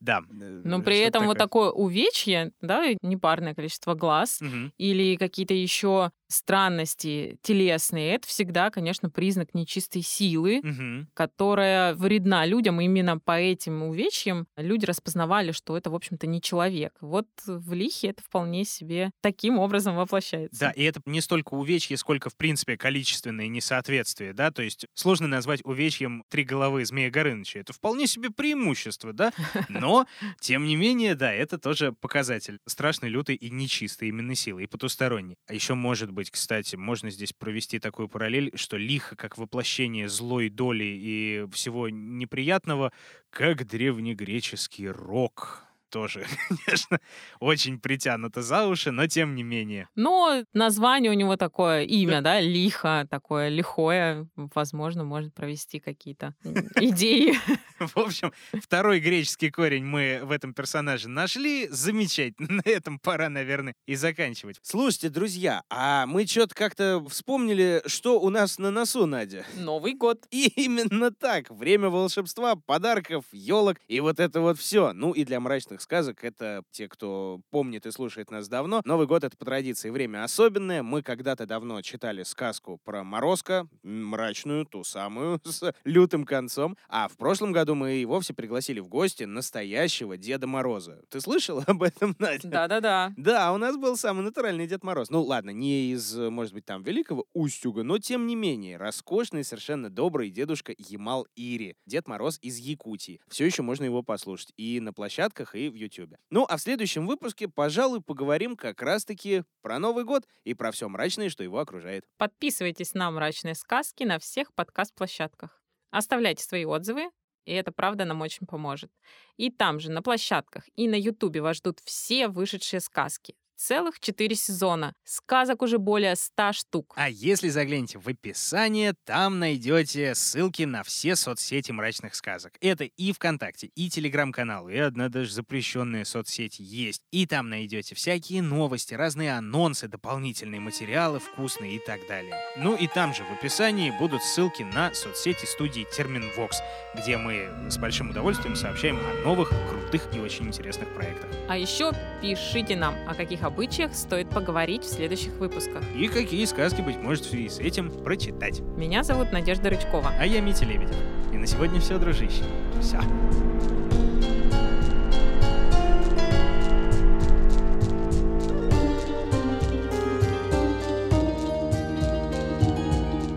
Да. 0.00 0.22
Э, 0.40 0.62
Но 0.64 0.80
при 0.80 0.98
этом 0.98 1.22
такое. 1.22 1.26
вот 1.28 1.38
такое 1.38 1.70
увечье, 1.70 2.52
да, 2.60 2.84
непарное 3.02 3.54
количество 3.54 3.94
глаз 3.94 4.40
угу. 4.40 4.72
или 4.78 5.16
какие-то 5.16 5.54
еще 5.54 6.10
странности 6.30 7.38
телесные, 7.42 8.14
это 8.14 8.28
всегда, 8.28 8.70
конечно, 8.70 9.10
признак 9.10 9.54
нечистой 9.54 10.02
силы, 10.02 10.60
угу. 10.60 11.06
которая 11.14 11.94
вредна 11.94 12.46
людям. 12.46 12.80
именно 12.80 13.18
по 13.18 13.38
этим 13.38 13.82
увечьям 13.82 14.46
люди 14.56 14.86
распознавали, 14.86 15.52
что 15.52 15.76
это, 15.76 15.90
в 15.90 15.94
общем-то, 15.94 16.26
не 16.26 16.40
человек. 16.40 16.94
Вот 17.00 17.26
в 17.46 17.72
лихе 17.72 18.08
это 18.08 18.22
вполне 18.22 18.64
себе 18.64 19.10
таким 19.20 19.58
образом 19.58 19.96
воплощается. 19.96 20.60
Да, 20.60 20.70
и 20.70 20.82
это 20.84 21.00
не 21.06 21.20
столько 21.20 21.54
увечье, 21.54 21.96
сколько, 21.96 22.30
в 22.30 22.36
принципе, 22.36 22.76
количественное 22.76 23.48
несоответствие, 23.48 24.32
да, 24.32 24.50
то 24.50 24.62
есть 24.62 24.86
сложно 24.94 25.26
назвать 25.26 25.60
увечьем 25.64 26.24
три 26.28 26.44
головы 26.44 26.84
Змея 26.84 27.10
Горыныча. 27.10 27.58
Это 27.58 27.72
вполне 27.72 28.06
себе 28.06 28.30
преимущество, 28.30 29.12
да, 29.12 29.32
но, 29.68 30.06
тем 30.40 30.64
не 30.64 30.76
менее, 30.76 31.14
да, 31.14 31.32
это 31.32 31.58
тоже 31.58 31.92
показатель 31.92 32.58
страшной, 32.66 33.10
лютой 33.10 33.34
и 33.34 33.50
нечистой 33.50 34.08
именно 34.08 34.34
силы, 34.34 34.64
и 34.64 34.66
потусторонней. 34.66 35.36
А 35.46 35.54
еще 35.54 35.74
может 35.74 36.10
быть 36.10 36.19
быть, 36.20 36.30
кстати, 36.30 36.76
можно 36.76 37.10
здесь 37.10 37.32
провести 37.32 37.78
такую 37.78 38.08
параллель, 38.08 38.52
что 38.54 38.76
лихо 38.76 39.16
как 39.16 39.38
воплощение 39.38 40.06
злой 40.08 40.50
доли 40.50 40.84
и 40.84 41.46
всего 41.50 41.88
неприятного, 41.88 42.92
как 43.30 43.66
древнегреческий 43.66 44.88
рок. 44.88 45.64
Тоже, 45.90 46.26
конечно, 46.48 47.00
очень 47.40 47.78
притянуто 47.78 48.42
за 48.42 48.66
уши, 48.66 48.90
но 48.90 49.06
тем 49.06 49.34
не 49.34 49.42
менее. 49.42 49.88
Но 49.94 50.44
название 50.52 51.10
у 51.10 51.14
него 51.14 51.36
такое, 51.36 51.82
имя, 51.82 52.22
да, 52.22 52.40
лихо, 52.40 53.06
такое 53.10 53.48
лихое, 53.48 54.28
возможно, 54.36 55.04
может 55.04 55.34
провести 55.34 55.80
какие-то 55.80 56.34
идеи. 56.76 57.34
В 57.78 57.96
общем, 57.98 58.32
второй 58.52 59.00
греческий 59.00 59.50
корень 59.50 59.84
мы 59.84 60.20
в 60.22 60.30
этом 60.30 60.54
персонаже 60.54 61.08
нашли. 61.08 61.68
Замечательно. 61.68 62.48
На 62.64 62.70
этом 62.70 62.98
пора, 62.98 63.28
наверное, 63.28 63.74
и 63.86 63.94
заканчивать. 63.94 64.58
Слушайте, 64.62 65.08
друзья, 65.08 65.62
а 65.70 66.06
мы 66.06 66.26
что-то 66.26 66.54
как-то 66.54 67.04
вспомнили, 67.08 67.82
что 67.86 68.20
у 68.20 68.30
нас 68.30 68.58
на 68.58 68.70
носу, 68.70 69.06
Надя. 69.06 69.44
Новый 69.56 69.94
год. 69.94 70.26
И 70.30 70.48
именно 70.56 71.10
так. 71.10 71.50
Время 71.50 71.88
волшебства, 71.88 72.56
подарков, 72.56 73.24
елок 73.32 73.78
и 73.88 74.00
вот 74.00 74.20
это 74.20 74.40
вот 74.40 74.58
все. 74.58 74.92
Ну 74.92 75.12
и 75.12 75.24
для 75.24 75.40
мрачных 75.40 75.79
сказок 75.82 76.24
это 76.24 76.62
те, 76.70 76.88
кто 76.88 77.40
помнит 77.50 77.86
и 77.86 77.90
слушает 77.90 78.30
нас 78.30 78.48
давно. 78.48 78.82
Новый 78.84 79.06
год— 79.06 79.24
это 79.24 79.36
по 79.36 79.44
традиции 79.44 79.90
время 79.90 80.24
особенное. 80.24 80.82
Мы 80.82 81.02
когда-то 81.02 81.46
давно 81.46 81.80
читали 81.82 82.22
сказку 82.22 82.78
про 82.84 83.04
Морозко, 83.04 83.66
мрачную, 83.82 84.66
ту 84.66 84.84
самую, 84.84 85.40
с 85.44 85.74
лютым 85.84 86.24
концом. 86.24 86.76
А 86.88 87.08
в 87.08 87.16
прошлом 87.16 87.52
году 87.52 87.74
мы 87.74 87.96
и 87.96 88.04
вовсе 88.04 88.34
пригласили 88.34 88.80
в 88.80 88.88
гости 88.88 89.24
настоящего 89.24 90.16
Деда 90.16 90.46
Мороза. 90.46 91.02
Ты 91.08 91.20
слышала 91.20 91.64
об 91.66 91.82
этом, 91.82 92.14
Надя? 92.18 92.48
Да-да-да. 92.48 93.12
Да, 93.16 93.52
у 93.52 93.58
нас 93.58 93.76
был 93.76 93.96
самый 93.96 94.22
натуральный 94.22 94.66
Дед 94.66 94.84
Мороз. 94.84 95.10
Ну 95.10 95.22
ладно, 95.22 95.50
не 95.50 95.92
из, 95.92 96.14
может 96.14 96.52
быть, 96.52 96.64
там 96.64 96.82
великого 96.82 97.26
Устюга, 97.32 97.82
но 97.82 97.98
тем 97.98 98.26
не 98.26 98.36
менее, 98.36 98.76
роскошный, 98.76 99.44
совершенно 99.44 99.90
добрый 99.90 100.30
дедушка 100.30 100.74
Ямал 100.76 101.26
Ири. 101.36 101.76
Дед 101.86 102.08
Мороз 102.08 102.38
из 102.42 102.58
Якутии. 102.58 103.20
Все 103.28 103.46
еще 103.46 103.62
можно 103.62 103.84
его 103.84 104.02
послушать 104.02 104.52
и 104.56 104.80
на 104.80 104.92
площадках, 104.92 105.54
и 105.54 105.69
в 105.70 105.74
Ютубе. 105.74 106.18
Ну, 106.30 106.46
а 106.48 106.56
в 106.56 106.60
следующем 106.60 107.06
выпуске, 107.06 107.48
пожалуй, 107.48 108.00
поговорим 108.00 108.56
как 108.56 108.82
раз-таки 108.82 109.44
про 109.62 109.78
Новый 109.78 110.04
год 110.04 110.26
и 110.44 110.54
про 110.54 110.70
все 110.72 110.88
мрачное, 110.88 111.28
что 111.28 111.42
его 111.42 111.58
окружает. 111.58 112.04
Подписывайтесь 112.18 112.94
на 112.94 113.10
«Мрачные 113.10 113.54
сказки» 113.54 114.04
на 114.04 114.18
всех 114.18 114.52
подкаст-площадках. 114.54 115.62
Оставляйте 115.90 116.44
свои 116.44 116.64
отзывы, 116.64 117.10
и 117.44 117.52
это 117.52 117.72
правда 117.72 118.04
нам 118.04 118.20
очень 118.20 118.46
поможет. 118.46 118.90
И 119.36 119.50
там 119.50 119.80
же, 119.80 119.90
на 119.90 120.02
площадках 120.02 120.64
и 120.76 120.88
на 120.88 120.94
Ютубе 120.94 121.40
вас 121.40 121.56
ждут 121.56 121.80
все 121.80 122.28
вышедшие 122.28 122.80
сказки 122.80 123.34
целых 123.60 124.00
4 124.00 124.34
сезона. 124.34 124.94
Сказок 125.04 125.62
уже 125.62 125.78
более 125.78 126.16
100 126.16 126.52
штук. 126.52 126.94
А 126.96 127.10
если 127.10 127.50
заглянете 127.50 127.98
в 127.98 128.08
описание, 128.08 128.94
там 129.04 129.38
найдете 129.38 130.14
ссылки 130.14 130.62
на 130.62 130.82
все 130.82 131.14
соцсети 131.14 131.70
мрачных 131.70 132.14
сказок. 132.14 132.54
Это 132.60 132.84
и 132.84 133.12
ВКонтакте, 133.12 133.66
и 133.74 133.90
Телеграм-канал, 133.90 134.68
и 134.68 134.78
одна 134.78 135.08
даже 135.08 135.32
запрещенная 135.32 136.04
соцсеть 136.04 136.58
есть. 136.58 137.02
И 137.10 137.26
там 137.26 137.50
найдете 137.50 137.94
всякие 137.94 138.40
новости, 138.40 138.94
разные 138.94 139.36
анонсы, 139.36 139.88
дополнительные 139.88 140.60
материалы, 140.60 141.20
вкусные 141.20 141.76
и 141.76 141.78
так 141.78 142.00
далее. 142.08 142.34
Ну 142.56 142.74
и 142.76 142.86
там 142.86 143.14
же 143.14 143.24
в 143.24 143.32
описании 143.32 143.90
будут 143.90 144.22
ссылки 144.22 144.62
на 144.62 144.94
соцсети 144.94 145.44
студии 145.44 145.86
Терминвокс, 145.94 146.62
где 146.94 147.18
мы 147.18 147.70
с 147.70 147.76
большим 147.76 148.10
удовольствием 148.10 148.56
сообщаем 148.56 148.98
о 148.98 149.24
новых, 149.24 149.50
крутых 149.68 150.08
и 150.14 150.18
очень 150.18 150.46
интересных 150.46 150.92
проектах. 150.94 151.28
А 151.48 151.58
еще 151.58 151.92
пишите 152.22 152.76
нам, 152.76 152.94
о 153.08 153.14
каких 153.14 153.42
обычаях 153.50 153.94
стоит 153.94 154.30
поговорить 154.30 154.84
в 154.84 154.88
следующих 154.88 155.32
выпусках. 155.34 155.82
И 155.96 156.06
какие 156.08 156.44
сказки, 156.44 156.80
быть 156.80 156.96
может, 156.96 157.24
в 157.24 157.30
связи 157.30 157.48
с 157.48 157.58
этим 157.58 157.90
прочитать. 157.90 158.60
Меня 158.76 159.02
зовут 159.02 159.32
Надежда 159.32 159.70
Рычкова. 159.70 160.12
А 160.18 160.26
я 160.26 160.40
Митя 160.40 160.64
Лебедев. 160.64 160.96
И 161.32 161.36
на 161.36 161.46
сегодня 161.46 161.80
все, 161.80 161.98
дружище. 161.98 162.44
Все. 162.80 162.98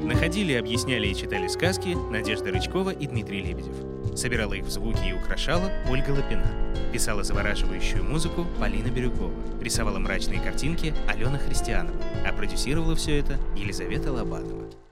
Находили, 0.03 0.53
объясняли 0.53 1.07
и 1.07 1.15
читали 1.15 1.47
сказки 1.47 1.97
Надежда 2.11 2.51
Рычкова 2.51 2.91
и 2.91 3.07
Дмитрий 3.07 3.41
Лебедев. 3.41 3.92
Собирала 4.15 4.53
их 4.53 4.65
в 4.65 4.69
звуки 4.69 5.09
и 5.09 5.13
украшала 5.13 5.71
Ольга 5.89 6.11
Лапина. 6.11 6.45
Писала 6.91 7.23
завораживающую 7.23 8.03
музыку 8.03 8.45
Полина 8.59 8.89
Бирюкова. 8.89 9.33
Рисовала 9.61 9.99
мрачные 9.99 10.39
картинки 10.39 10.93
Алена 11.07 11.39
Христианова. 11.39 11.97
А 12.25 12.31
продюсировала 12.33 12.95
все 12.95 13.17
это 13.19 13.39
Елизавета 13.55 14.11
Лобанова. 14.11 14.82